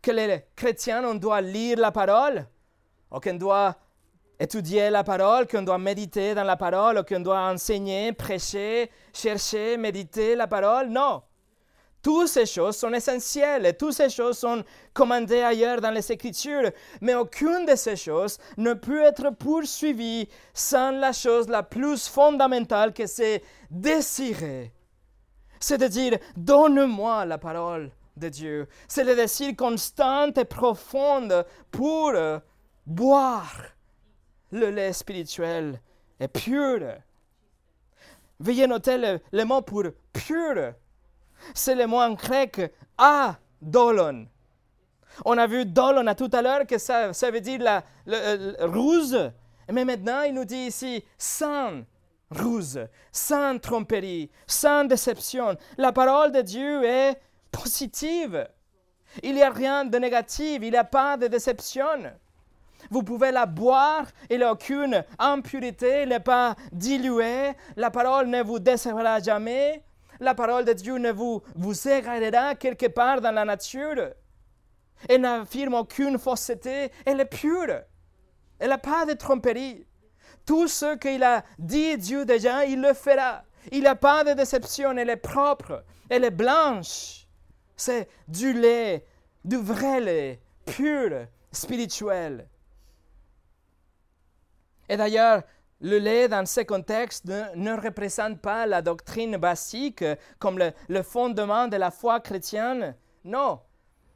[0.00, 2.46] que les chrétiens, on doit lire la parole,
[3.10, 3.76] ou qu'on doit
[4.38, 9.76] étudier la parole, qu'on doit méditer dans la parole, ou qu'on doit enseigner, prêcher, chercher,
[9.76, 10.88] méditer la parole.
[10.88, 11.22] Non.
[12.02, 16.70] Toutes ces choses sont essentielles et toutes ces choses sont commandées ailleurs dans les Écritures,
[17.00, 22.94] mais aucune de ces choses ne peut être poursuivie sans la chose la plus fondamentale
[22.94, 24.72] que c'est désirer.
[25.60, 28.66] C'est-à-dire, donne-moi la parole de Dieu.
[28.88, 31.28] C'est le désir constant et profond
[31.70, 32.12] pour
[32.86, 33.56] boire
[34.52, 35.80] le lait spirituel
[36.18, 36.80] et pur.
[38.38, 39.84] Veuillez noter le, le mot pour
[40.14, 40.74] pur
[41.54, 44.26] c'est le mot en grec adolon.
[45.24, 47.82] On a vu dolon à tout à l'heure que ça, ça, veut dire la,
[48.60, 49.30] ruse.
[49.70, 51.82] Mais maintenant, il nous dit ici sans
[52.30, 55.56] ruse, sans tromperie, sans déception.
[55.76, 58.48] La parole de Dieu est positive.
[59.22, 62.12] Il n'y a rien de négatif, il n'y a pas de déception.
[62.90, 68.28] Vous pouvez la boire, il n'y a aucune impurité, il n'est pas dilué, la parole
[68.28, 69.82] ne vous décevra jamais,
[70.20, 74.10] la parole de Dieu ne vous, vous quelque part dans la nature.
[75.08, 77.80] Elle n'affirme aucune fausseté, elle est pure.
[78.58, 79.86] Elle n'a pas de tromperie.
[80.44, 83.42] Tout ce qu'il a dit Dieu déjà, il le fera.
[83.72, 87.26] Il n'a pas de déception, elle est propre, elle est blanche.
[87.76, 89.06] C'est du lait,
[89.44, 92.46] du vrai lait, pur, spirituel.
[94.88, 95.42] Et d'ailleurs,
[95.80, 100.04] le lait, dans ce contexte, ne, représente pas la doctrine basique
[100.38, 100.58] comme
[100.88, 102.94] le, fondement de la foi chrétienne.
[103.24, 103.60] Non.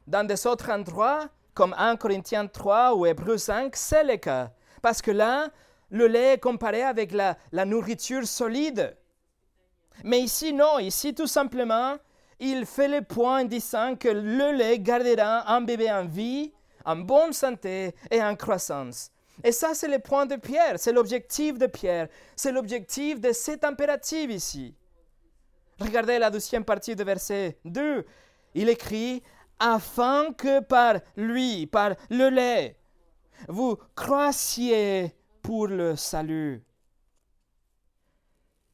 [0.05, 4.51] Dans des autres endroits, comme 1 Corinthiens 3 ou Hébreux 5, c'est le cas.
[4.83, 5.49] Parce que là,
[5.89, 8.95] le lait est comparé avec la, la nourriture solide.
[10.03, 10.77] Mais ici, non.
[10.77, 11.95] Ici, tout simplement,
[12.39, 16.53] il fait le point en disant que le lait gardera un bébé en vie,
[16.85, 19.09] en bonne santé et en croissance.
[19.43, 23.63] Et ça, c'est le point de Pierre, c'est l'objectif de Pierre, c'est l'objectif de cet
[23.63, 24.75] impératif ici.
[25.79, 28.05] Regardez la deuxième partie de verset 2.
[28.53, 29.21] Il écrit
[29.59, 32.77] afin que par lui, par le lait,
[33.49, 36.63] vous croissiez pour le salut.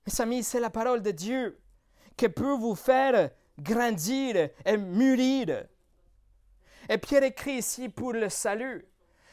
[0.06, 1.60] Mes amis, c'est la parole de Dieu
[2.16, 5.66] qui peut vous faire grandir et mûrir.
[6.90, 8.86] Et Pierre écrit ici pour le salut.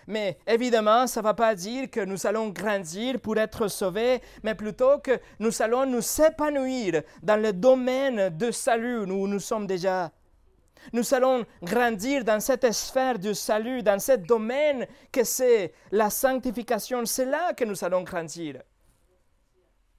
[0.08, 4.54] Mais évidemment, ça ne va pas dire que nous allons grandir pour être sauvés, mais
[4.54, 10.10] plutôt que nous allons nous épanouir dans le domaine de salut où nous sommes déjà.
[10.94, 17.04] Nous allons grandir dans cette sphère du salut, dans ce domaine que c'est la sanctification.
[17.04, 18.62] C'est là que nous allons grandir.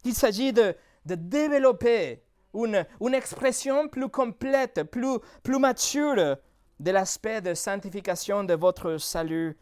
[0.06, 2.24] Il s'agit de, développer
[2.56, 6.38] une, expression plus complète, plus mature
[6.80, 9.56] de l'aspect de sanctification de votre salut.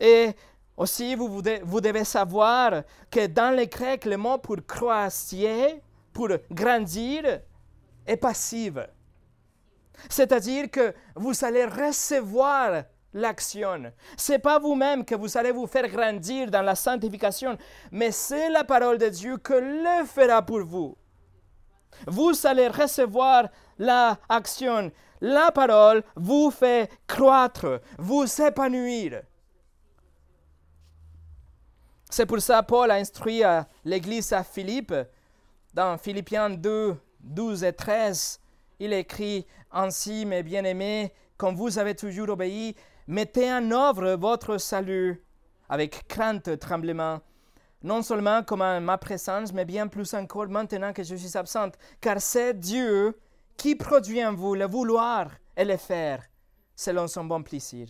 [0.00, 0.32] Et
[0.76, 5.82] aussi, vous, devez savoir que dans le grec, le mot pour croisier,
[6.12, 7.40] pour grandir,
[8.06, 8.86] est passive.
[10.08, 13.92] C'est-à-dire que vous allez recevoir l'action.
[14.16, 17.58] Ce n'est pas vous-même que vous allez vous faire grandir dans la sanctification,
[17.90, 20.96] mais c'est la parole de Dieu que le fera pour vous.
[22.06, 24.92] Vous allez recevoir l'action.
[25.20, 29.22] La parole vous fait croître, vous épanouir.
[32.10, 33.42] C'est pour ça que Paul a instruit
[33.84, 34.94] l'église à Philippe,
[35.74, 38.40] dans Philippiens 2, 12 et 13.
[38.80, 42.74] Il écrit Ainsi, mes bien-aimés, comme vous avez toujours obéi,
[43.06, 45.22] mettez en œuvre votre salut
[45.68, 47.20] avec crainte et tremblement,
[47.82, 51.74] non seulement comme en ma présence, mais bien plus encore maintenant que je suis absente,
[52.00, 53.18] car c'est Dieu
[53.56, 56.22] qui produit en vous le vouloir et le faire
[56.74, 57.88] selon son bon plaisir.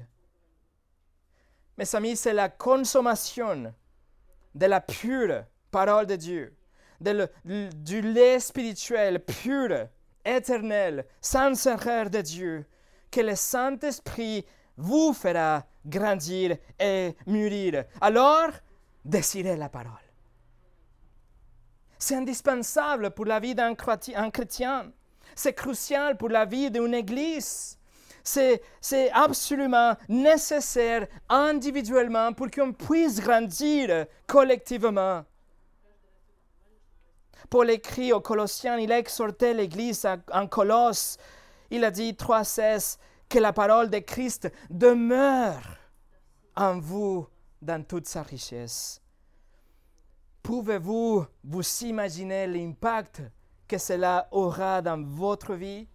[1.76, 3.72] Mes amis, c'est la consommation
[4.58, 6.56] de la pure parole de Dieu,
[7.00, 9.86] de du lait spirituel pur,
[10.24, 12.66] éternel, sans erreur de Dieu,
[13.10, 14.44] que le Saint-Esprit
[14.76, 17.84] vous fera grandir et mûrir.
[18.00, 18.50] Alors,
[19.04, 19.92] désirez la parole.
[21.98, 24.92] C'est indispensable pour la vie d'un chrétien.
[25.34, 27.78] C'est crucial pour la vie d'une église.
[28.22, 28.60] C'est
[29.12, 35.24] absolument nécessaire individuellement pour qu'on puisse grandir collectivement.
[37.50, 41.16] Paul écrit aux Colossiens, il a exhorté l'Église en Colosse.
[41.70, 42.98] Il a dit 3.16
[43.28, 45.78] que la parole de Christ demeure
[46.56, 47.26] en vous
[47.62, 49.00] dans toute sa richesse.
[50.42, 53.22] Pouvez-vous vous imaginer l'impact
[53.66, 55.86] que cela aura dans votre vie?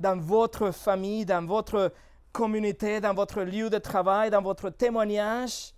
[0.00, 1.92] Dans votre famille, dans votre
[2.32, 5.74] communauté, dans votre lieu de travail, dans votre témoignage,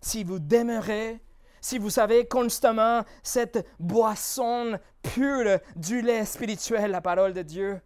[0.00, 1.20] si vous demeurez,
[1.60, 7.80] si vous avez constamment cette boisson pure du lait spirituel, la parole de Dieu.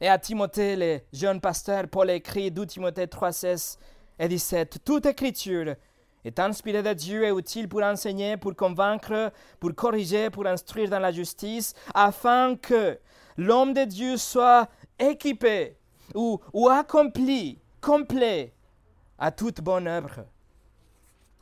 [0.00, 3.78] Et à Timothée, le jeune pasteur, Paul écrit 2 Timothée 3, 16
[4.18, 5.74] et 17, Toute écriture
[6.28, 10.98] est inspiré de Dieu et utile pour enseigner, pour convaincre, pour corriger, pour instruire dans
[10.98, 12.98] la justice, afin que
[13.36, 14.68] l'homme de Dieu soit
[14.98, 15.76] équipé
[16.14, 18.54] ou, accompli, complet
[19.18, 20.26] à toute bonne œuvre.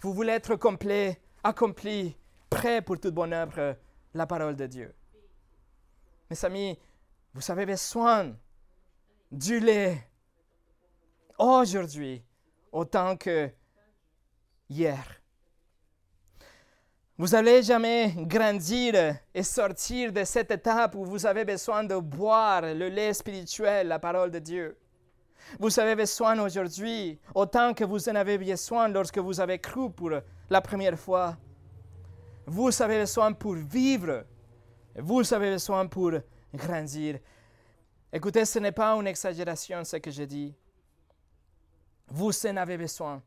[0.01, 2.17] Vous voulez être complet, accompli,
[2.49, 3.77] prêt pour toute bonne œuvre,
[4.15, 4.95] la parole de Dieu.
[6.31, 6.79] Mes amis,
[7.35, 8.35] vous avez besoin
[9.31, 10.09] du lait
[11.39, 12.23] aujourd'hui
[12.73, 13.51] autant que
[14.69, 15.05] hier.
[17.19, 22.61] Vous n'allez jamais grandir et sortir de cette étape où vous avez besoin de boire
[22.61, 24.77] le lait spirituel, la parole de Dieu.
[25.59, 30.11] Vous avez besoin aujourd'hui, autant que vous en avez besoin lorsque vous avez cru pour
[30.51, 31.39] la première fois.
[32.47, 34.25] Vous avez besoin pour vivre.
[34.95, 36.13] Vous avez besoin pour
[36.53, 37.19] grandir.
[38.13, 40.55] Écoutez, ce n'est pas une exagération ce que je dis.
[42.09, 43.23] Vous en avez besoin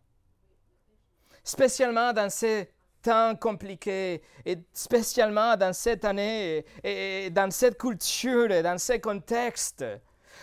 [1.50, 2.70] spécialement dans ces
[3.02, 9.86] temps compliqués et spécialement dans cette année et dans cette culture et dans ce contexte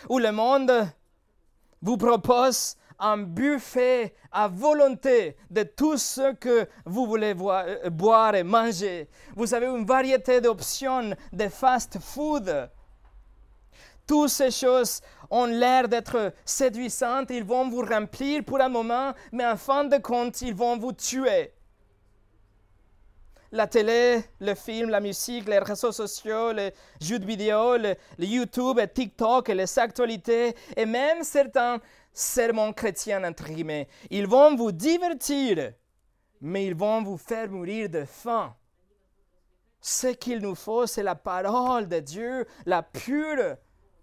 [0.09, 0.73] où le monde
[1.83, 8.43] vous propose un buffet à volonté de tout ce que vous voulez euh, boire et
[8.43, 9.09] manger.
[9.35, 12.71] Vous avez une variété d'options de fast-food.
[14.07, 15.01] Toutes ces choses
[15.31, 19.97] ont l'air d'être séduisantes, ils vont vous remplir pour un moment, mais en fin de
[19.97, 21.53] compte, ils vont vous tuer.
[23.53, 28.79] La télé, le film, la musique, les réseaux sociaux, les jeux de vidéo, le, YouTube
[28.79, 31.81] et TikTok et les actualités, et même certains
[32.13, 35.73] sermons chrétiens, guillemets, ils vont vous divertir,
[36.41, 38.55] mais ils vont vous faire mourir de faim.
[39.81, 43.57] Ce qu'il nous faut, c'est la parole de Dieu, la pure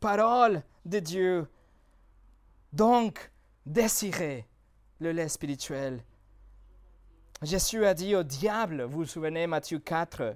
[0.04, 1.48] parole de Dieu.
[2.74, 3.32] Donc,
[3.66, 4.46] désirez
[5.00, 6.04] le lait spirituel
[7.42, 10.36] Jésus a dit au diable, vous vous souvenez, Matthieu 4,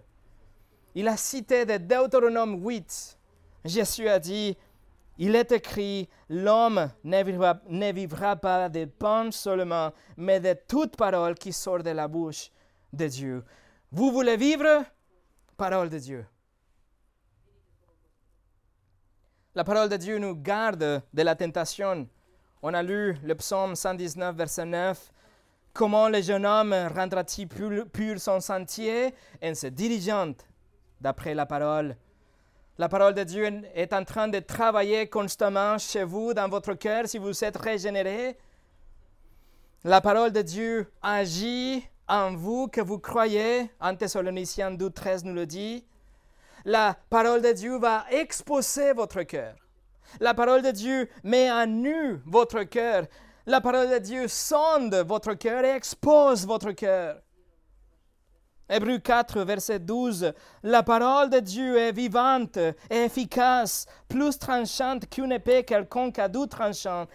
[0.96, 3.18] il a cité de Deutéronome 8.
[3.66, 4.58] Jésus a dit,
[5.18, 11.52] il est écrit, l'homme ne vivra, pas de pain seulement, mais de toute parole qui
[11.52, 12.52] sort de la bouche
[12.94, 13.44] de Dieu.
[13.92, 14.86] Vous voulez vivre?
[15.58, 16.26] Parole de Dieu.
[19.58, 22.08] La parole de Dieu nous garde de la tentation.
[22.62, 25.12] On a lu le psaume 119, verset 9.
[25.74, 30.34] Comment le jeune homme rendra-t-il pur, son sentier en se dirigeant
[31.02, 31.98] d'après la parole?
[32.78, 37.08] La parole de Dieu est en train de travailler constamment chez vous, dans votre cœur,
[37.08, 38.38] si vous êtes régénéré.
[39.84, 43.72] La parole de Dieu agit en vous que vous croyez.
[43.80, 45.84] 1 Thessaloniciens 12, 13 nous le dit.
[46.68, 49.56] La parole de Dieu va exposer votre cœur.
[50.20, 53.06] La parole de Dieu met à nu votre cœur.
[53.46, 57.22] La parole de Dieu sonde votre cœur et expose votre cœur.
[58.68, 60.34] Hébreu 4, verset 12.
[60.62, 66.48] La parole de Dieu est vivante et efficace, plus tranchante qu'une épée quelconque à doux
[66.48, 67.06] tranchant,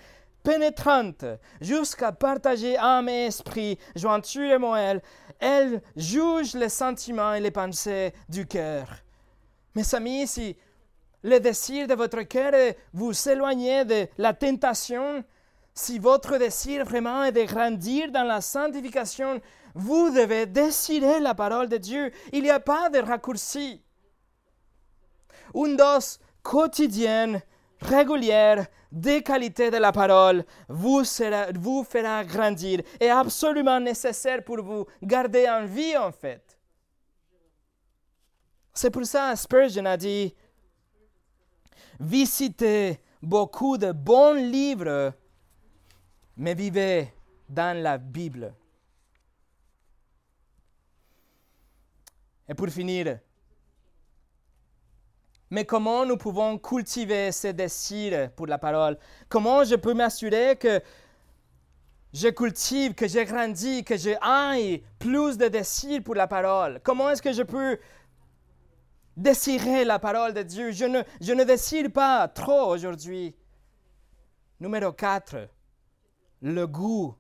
[0.42, 1.26] pénétrante,
[1.61, 5.03] jusqu'à partager âme et esprit, jointure et moelle.
[5.38, 8.88] Elle juge les sentiments et les pensées du cœur.
[9.74, 10.56] Mes amis, si
[11.22, 15.24] le désir de votre cœur est vous éloigner de la tentation,
[15.74, 19.40] si votre désir vraiment est de grandir dans la sanctification,
[19.74, 22.10] vous devez désirer la parole de Dieu.
[22.32, 23.82] Il n'y a pas de raccourci.
[25.54, 27.40] Une dose quotidienne,
[27.80, 31.02] régulière, des qualités de la parole vous,
[31.54, 36.51] vous fera grandir et absolument nécessaire pour vous garder en vie en fait.
[38.74, 40.34] C'est pour ça Spurgeon a dit,
[42.00, 45.12] visitez beaucoup de bons livres
[46.36, 47.12] mais vivez
[47.48, 48.54] dans la Bible.
[52.48, 53.18] Et pour finir,
[55.50, 58.98] mais comment nous pouvons cultiver ce désir pour la parole?
[59.28, 60.80] Comment je peux m'assurer que
[62.12, 64.16] je cultive, que j'ai grandi, que j'ai
[64.98, 66.80] plus de désir pour la parole?
[66.82, 67.78] Comment est-ce que je peux
[69.16, 73.34] désirer la parole de Dieu je ne, je désire pas trop aujourd'hui.
[74.60, 75.48] Numéro 4
[76.42, 77.14] le goût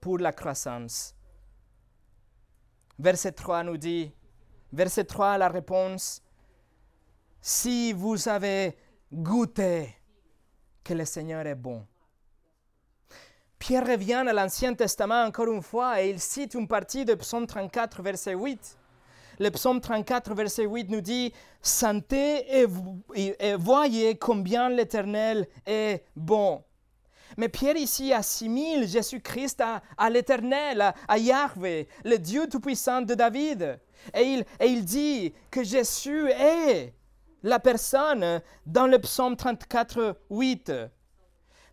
[0.00, 1.14] pour la croissance.
[2.98, 4.12] Verset 3 nous dit,
[4.72, 6.22] verset 3, la réponse,
[7.40, 8.76] si vous avez
[9.12, 9.94] goûté
[10.84, 11.86] que le Seigneur est bon.
[13.58, 17.46] Pierre revient à l'Ancien Testament encore une fois et il cite une partie de Psaume
[17.46, 18.78] 34, verset 8.
[19.38, 21.32] Le Psaume 34, verset 8 nous dit,
[21.62, 26.62] Sentez et voyez combien l'Éternel est bon.
[27.36, 29.62] Mais Pierre ici assimile Jésus-Christ
[29.96, 33.78] à, l'Éternel, à, Yahvé, le Dieu Tout-Puissant de David.
[34.14, 36.94] Et il, et il dit que Jésus est
[37.42, 40.72] la personne dans le psaume 34, 8.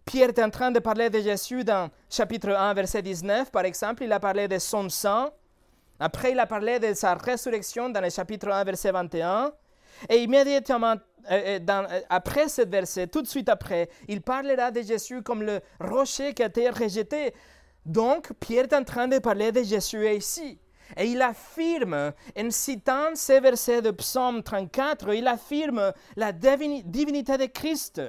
[0.05, 4.03] Pierre est en train de parler de Jésus dans chapitre 1, verset 19, par exemple.
[4.03, 5.31] Il a parlé de son sang.
[5.99, 9.53] Après, il a parlé de sa résurrection dans le chapitre 1, verset 21.
[10.09, 10.95] Et immédiatement
[11.31, 15.41] euh, euh, euh, après ce verset, tout de suite après, il parlera de Jésus comme
[15.41, 17.33] le rocher qui a été rejeté.
[17.85, 20.59] Donc, Pierre est en train de parler de Jésus ici.
[20.97, 27.45] Et il affirme, en citant ces versets de Psaume 34, il affirme la divinité de
[27.45, 28.01] Christ.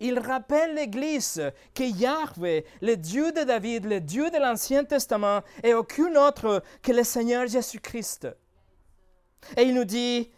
[0.00, 1.42] Il rappelle l'Église
[1.74, 6.92] que Yahvé, le Dieu de David, le Dieu de l'Ancien Testament, est aucun autre que
[6.92, 8.28] le Seigneur Jésus-Christ.
[9.56, 10.30] Et il nous dit,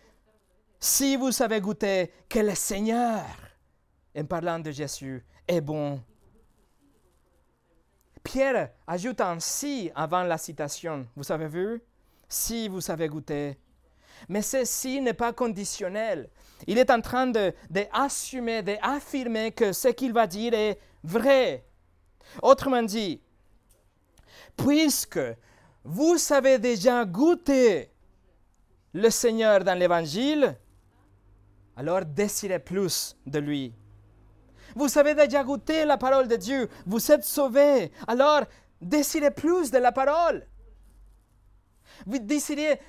[0.80, 3.24] si vous savez goûter que le Seigneur,
[4.16, 6.00] en parlant de Jésus, est bon.
[8.22, 11.06] Pierre ajoute un si avant la citation.
[11.16, 11.82] Vous avez vu?
[12.28, 13.58] Si vous savez goûter.
[14.28, 16.28] Mais ce si n'est pas conditionnel.
[16.66, 21.64] Il est en train d'assumer, de, d'affirmer que ce qu'il va dire est vrai.
[22.42, 23.20] Autrement dit,
[24.56, 25.20] puisque
[25.84, 27.90] vous savez déjà goûter
[28.92, 30.56] le Seigneur dans l'Évangile,
[31.76, 33.74] alors désirez plus de lui.
[34.74, 38.42] Vous savez déjà goûter la parole de Dieu, vous êtes sauvés, alors
[38.80, 40.46] désirez plus de la parole.
[42.06, 42.80] Vous désirez,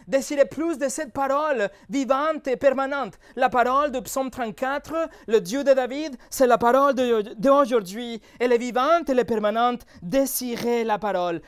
[0.49, 3.19] plus de cette parole vivante et permanente.
[3.35, 6.95] La parole de Psaume 34, le Dieu de David, c'est la parole
[7.37, 8.21] d'aujourd'hui.
[8.39, 9.85] Elle est vivante, elle est permanente.
[10.01, 11.41] Désirez la parole.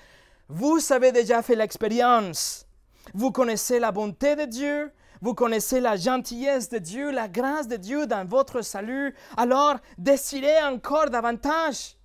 [0.47, 2.65] Vous avez déjà fait l'expérience.
[3.13, 4.91] Vous connaissez la bonté de Dieu,
[5.21, 9.15] vous connaissez la gentillesse de Dieu, la grâce de Dieu dans votre salut.
[9.37, 11.95] Alors, désirez encore davantage.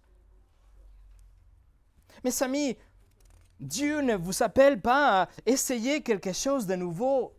[2.24, 2.76] Mes amis,
[3.60, 7.32] Dieu ne vous appelle pas à essayer quelque chose de nouveau.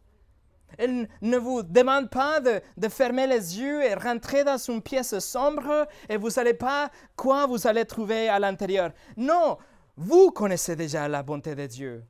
[0.80, 5.88] Il ne vous demande pas de, fermer les yeux et rentrer dans une pièce sombre
[6.10, 8.92] et vous ne savez pas quoi vous allez trouver à l'intérieur.
[9.16, 9.58] Non,
[9.96, 12.04] vous connaissez déjà la bonté de Dieu.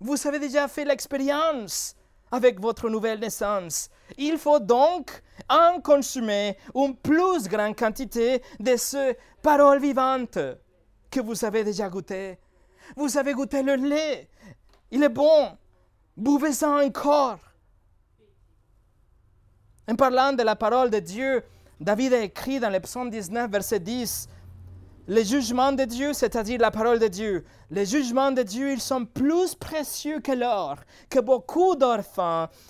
[0.00, 1.94] Vous avez déjà fait l'expérience
[2.32, 3.90] avec votre nouvelle naissance.
[4.16, 10.38] Il faut donc en consommer une plus grande quantité de ces paroles vivantes
[11.10, 12.38] que vous avez déjà goûtées.
[12.96, 14.28] Vous avez goûté le lait.
[14.90, 15.56] Il est bon.
[16.16, 17.38] Buvez-en encore.
[19.88, 21.42] En parlant de la parole de Dieu,
[21.80, 24.28] David a écrit dans le psaume 19, verset 10,
[25.08, 29.04] les jugements de Dieu, c'est-à-dire la parole de Dieu, les jugements de Dieu, ils sont
[29.04, 30.76] plus précieux que l'or,
[31.08, 31.98] que beaucoup d'or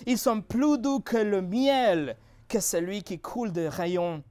[0.07, 2.17] Ils sont plus doux que le miel,
[2.49, 4.23] que celui qui coule de rayons.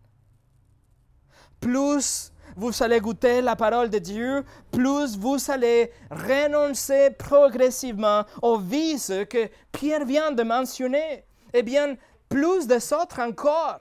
[1.60, 9.14] Plus vous allez goûter la parole de Dieu, plus vous allez renoncer progressivement aux vices
[9.30, 11.24] que Pierre vient de mentionner.
[11.54, 11.96] Eh bien,
[12.28, 13.80] plus de autres encore.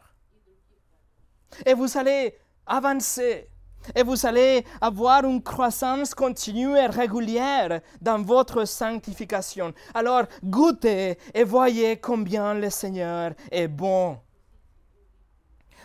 [1.64, 3.48] Et vous allez avancer.
[3.94, 9.72] Et vous allez avoir une croissance continue et régulière dans votre sanctification.
[9.94, 14.18] Alors goûtez et voyez combien le Seigneur est bon.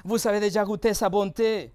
[0.03, 1.71] Vous avez déjà goûté sa bonté.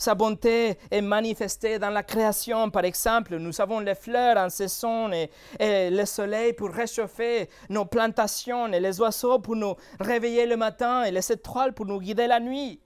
[0.00, 2.70] Sa bonté est manifestée dans la création.
[2.70, 5.28] Par exemple, nous avons les fleurs en saison et,
[5.60, 11.10] le soleil pour réchauffer nos plantations et les oiseaux pour nous réveiller le matin et
[11.10, 12.80] les étoiles pour nous guider la nuit.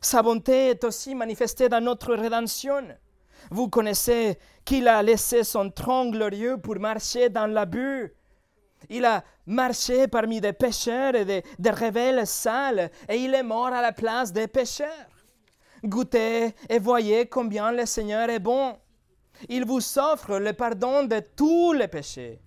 [0.00, 2.88] Sa bonté est aussi manifestée dans notre rédemption.
[3.50, 8.14] Vous connaissez qu'il a laissé son tronc glorieux pour marcher dans la bulle.
[8.88, 13.66] Il a marché parmi des pécheurs et des, des rebelles sales, et il est mort
[13.66, 15.17] à la place des pécheurs.
[15.84, 18.76] Goûtez et voyez combien le Seigneur est bon.
[19.48, 22.40] Il vous offre le pardon de tous les péchés.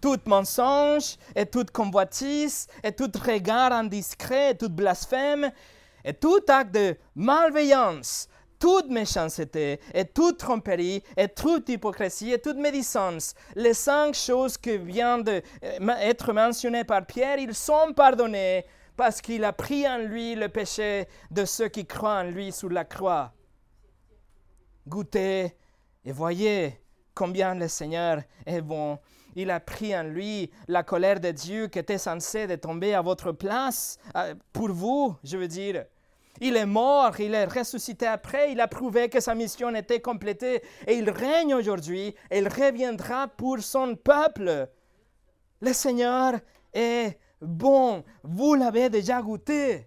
[0.00, 5.50] Tout mensonge et toute convoitise et tout regard indiscret et toute blasphème
[6.04, 12.56] et tout acte de malveillance, toute méchanceté et toute tromperie et toute hypocrisie et toute
[12.56, 18.64] médisance, les cinq choses qui viennent d'être euh, mentionnées par Pierre, ils sont pardonnés
[18.96, 22.68] parce qu'il a pris en lui le péché de ceux qui croient en lui sous
[22.68, 23.32] la croix.
[24.86, 25.56] Goûtez
[26.04, 26.80] et voyez
[27.14, 28.98] combien le Seigneur est bon.
[29.34, 33.32] Il a pris en lui la colère de Dieu qui était censée tomber à votre
[33.32, 35.84] place, euh, pour vous, je veux dire.
[36.40, 40.62] Il est mort, il est ressuscité après, il a prouvé que sa mission était complétée
[40.86, 44.68] et il règne aujourd'hui et il reviendra pour son peuple.
[45.60, 46.34] Le Seigneur
[46.72, 49.86] est bon, vous l'avez déjà goûté.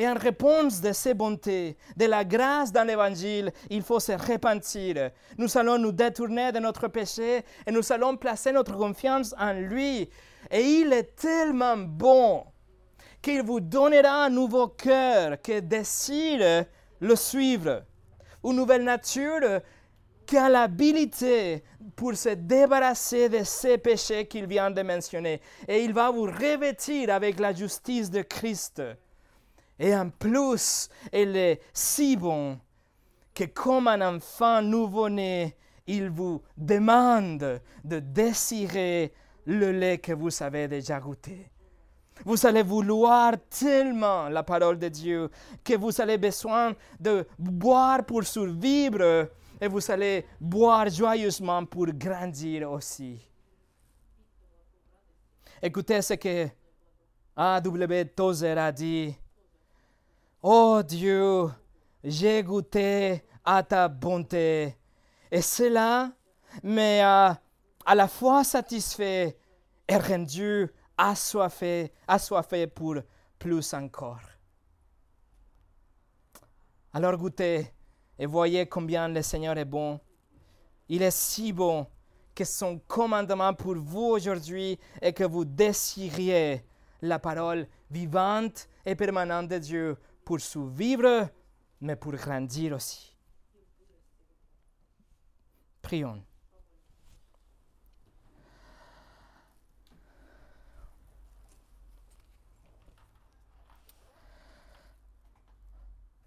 [0.00, 5.10] Et en réponse de ces bontés, de la grâce dans l'Évangile, il faut se repentir.
[5.36, 10.08] Nous allons nous détourner de notre péché et nous allons placer notre confiance en lui.
[10.52, 12.44] Et il est tellement bon
[13.20, 16.68] qu'il vous donnera un nouveau cœur qui décide
[17.00, 17.82] le suivre,
[18.44, 19.60] une nouvelle nature
[20.28, 21.64] qui a l'habilité
[21.96, 25.40] pour se débarrasser de ces péchés qu'il vient de mentionner.
[25.66, 28.82] Et il va vous revêtir avec la justice de Christ.
[29.78, 32.58] Et en plus, il est si bon
[33.34, 35.56] que comme un enfant nouveau-né,
[35.86, 39.14] il vous demande de désirer
[39.46, 41.50] le lait que vous avez déjà goûté.
[42.26, 45.30] Vous allez vouloir tellement la parole de Dieu
[45.64, 49.30] que vous avez besoin de boire pour survivre
[49.60, 53.20] et vous allez boire joyeusement pour grandir aussi.
[55.60, 56.48] Écoutez ce que
[57.36, 58.06] A.W.
[58.14, 59.14] Tozer a dit.
[60.42, 61.48] Oh Dieu,
[62.04, 64.76] j'ai goûté à ta bonté,
[65.30, 66.12] et cela
[66.62, 67.40] m'a
[67.84, 69.36] à la fois satisfait
[69.88, 72.96] et rendu assoiffé, assoiffé pour
[73.38, 74.20] plus encore.
[76.92, 77.72] Alors goûtez
[78.18, 80.00] et voyez combien le Seigneur est bon.
[80.88, 81.86] Il est si bon
[82.34, 86.64] que son commandement pour vous aujourd'hui est que vous désiriez
[87.02, 91.28] la parole vivante et permanente de Dieu pour survivre,
[91.80, 93.16] mais pour grandir aussi.
[95.80, 96.22] Prions.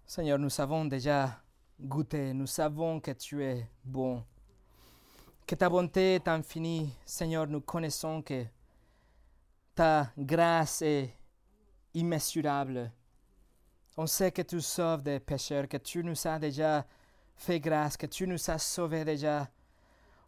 [0.06, 1.42] Seigneur, nous avons déjà
[1.82, 4.22] goûté, nous savons que tu es bon,
[5.46, 6.94] que ta bonté est infinie.
[7.04, 8.44] Seigneur, nous connaissons que
[9.74, 11.12] ta grâce est
[11.94, 12.90] immesurable.
[13.96, 16.86] On sait que tu sauves des pécheurs, que tu nous as déjà
[17.36, 19.48] fait grâce, que tu nous as sauvés déjà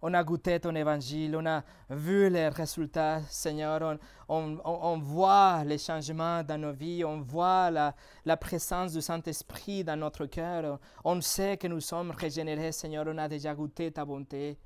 [0.06, 3.96] on a goûté ton évangile, on a vu les résultats, Seigneur,
[4.28, 10.26] on, voit les changements dans nos vies, on voit la, présence du Saint-Esprit dans notre
[10.26, 14.58] cœur, on sait que nous sommes régénérés, Seigneur, on a déjà goûté ta bonté.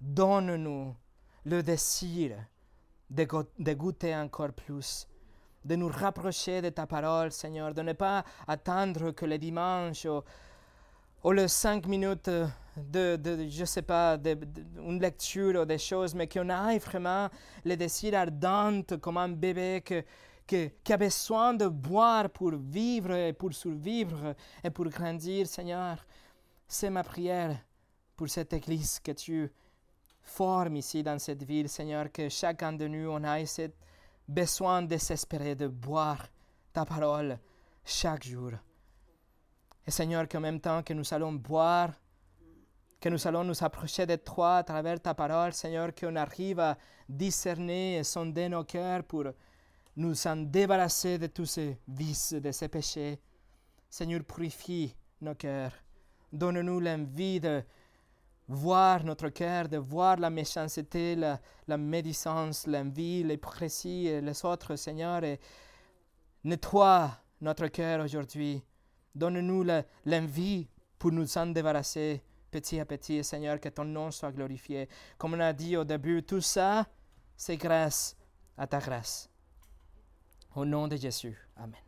[0.00, 0.92] Donne-nous
[1.44, 2.36] le désir
[3.08, 3.28] de,
[3.60, 5.06] de goûter encore plus
[5.64, 10.06] de nous rapprocher de ta parole, Seigneur, de ne pas attendre que le dimanche
[11.22, 12.30] ou les cinq minutes
[12.76, 14.38] de, de je ne sais pas, de,
[14.78, 17.28] une lecture ou des choses, mais qu'on ait vraiment
[17.64, 20.04] le désir ardent comme un bébé que,
[20.46, 26.04] qui a besoin de boire pour vivre et pour survivre et pour grandir, Seigneur.
[26.68, 27.56] C'est ma prière
[28.14, 29.50] pour cette Église que tu
[30.22, 33.70] formes ici dans cette ville, Seigneur, que chacun de nous, on ait ce
[34.28, 36.26] besoin désespéré de boire
[36.72, 37.38] ta parole
[37.84, 38.52] chaque jour.
[39.86, 41.92] Et Seigneur, qu'en même temps que nous allons boire,
[43.00, 46.76] que nous allons nous approcher de toi à travers ta parole, Seigneur, qu'on arrive à
[47.08, 49.24] discerner et sonder nos cœurs pour
[49.96, 53.20] nous en débarrasser de tous ces vices, de ces péchés.
[53.88, 55.72] Seigneur, purifie nos cœurs.
[56.32, 57.62] Donne-nous l'envie de
[58.48, 64.74] voir notre cœur, de voir la méchanceté, la, la médisance, l'envie, l'hypocrisie et les autres,
[64.74, 65.38] Seigneur, et
[66.44, 67.10] nettoie
[67.40, 68.62] notre cœur aujourd'hui.
[69.16, 69.64] Donne-nous
[70.04, 74.88] l'envie pour nous en débarrasser petit à petit, Seigneur, que ton nom soit glorifié.
[75.16, 76.86] Comme on a dit au début, tout ça,
[77.34, 78.14] c'est grâce
[78.58, 79.30] à ta grâce.
[80.54, 81.36] Au nom de Jésus.
[81.56, 81.85] Amen.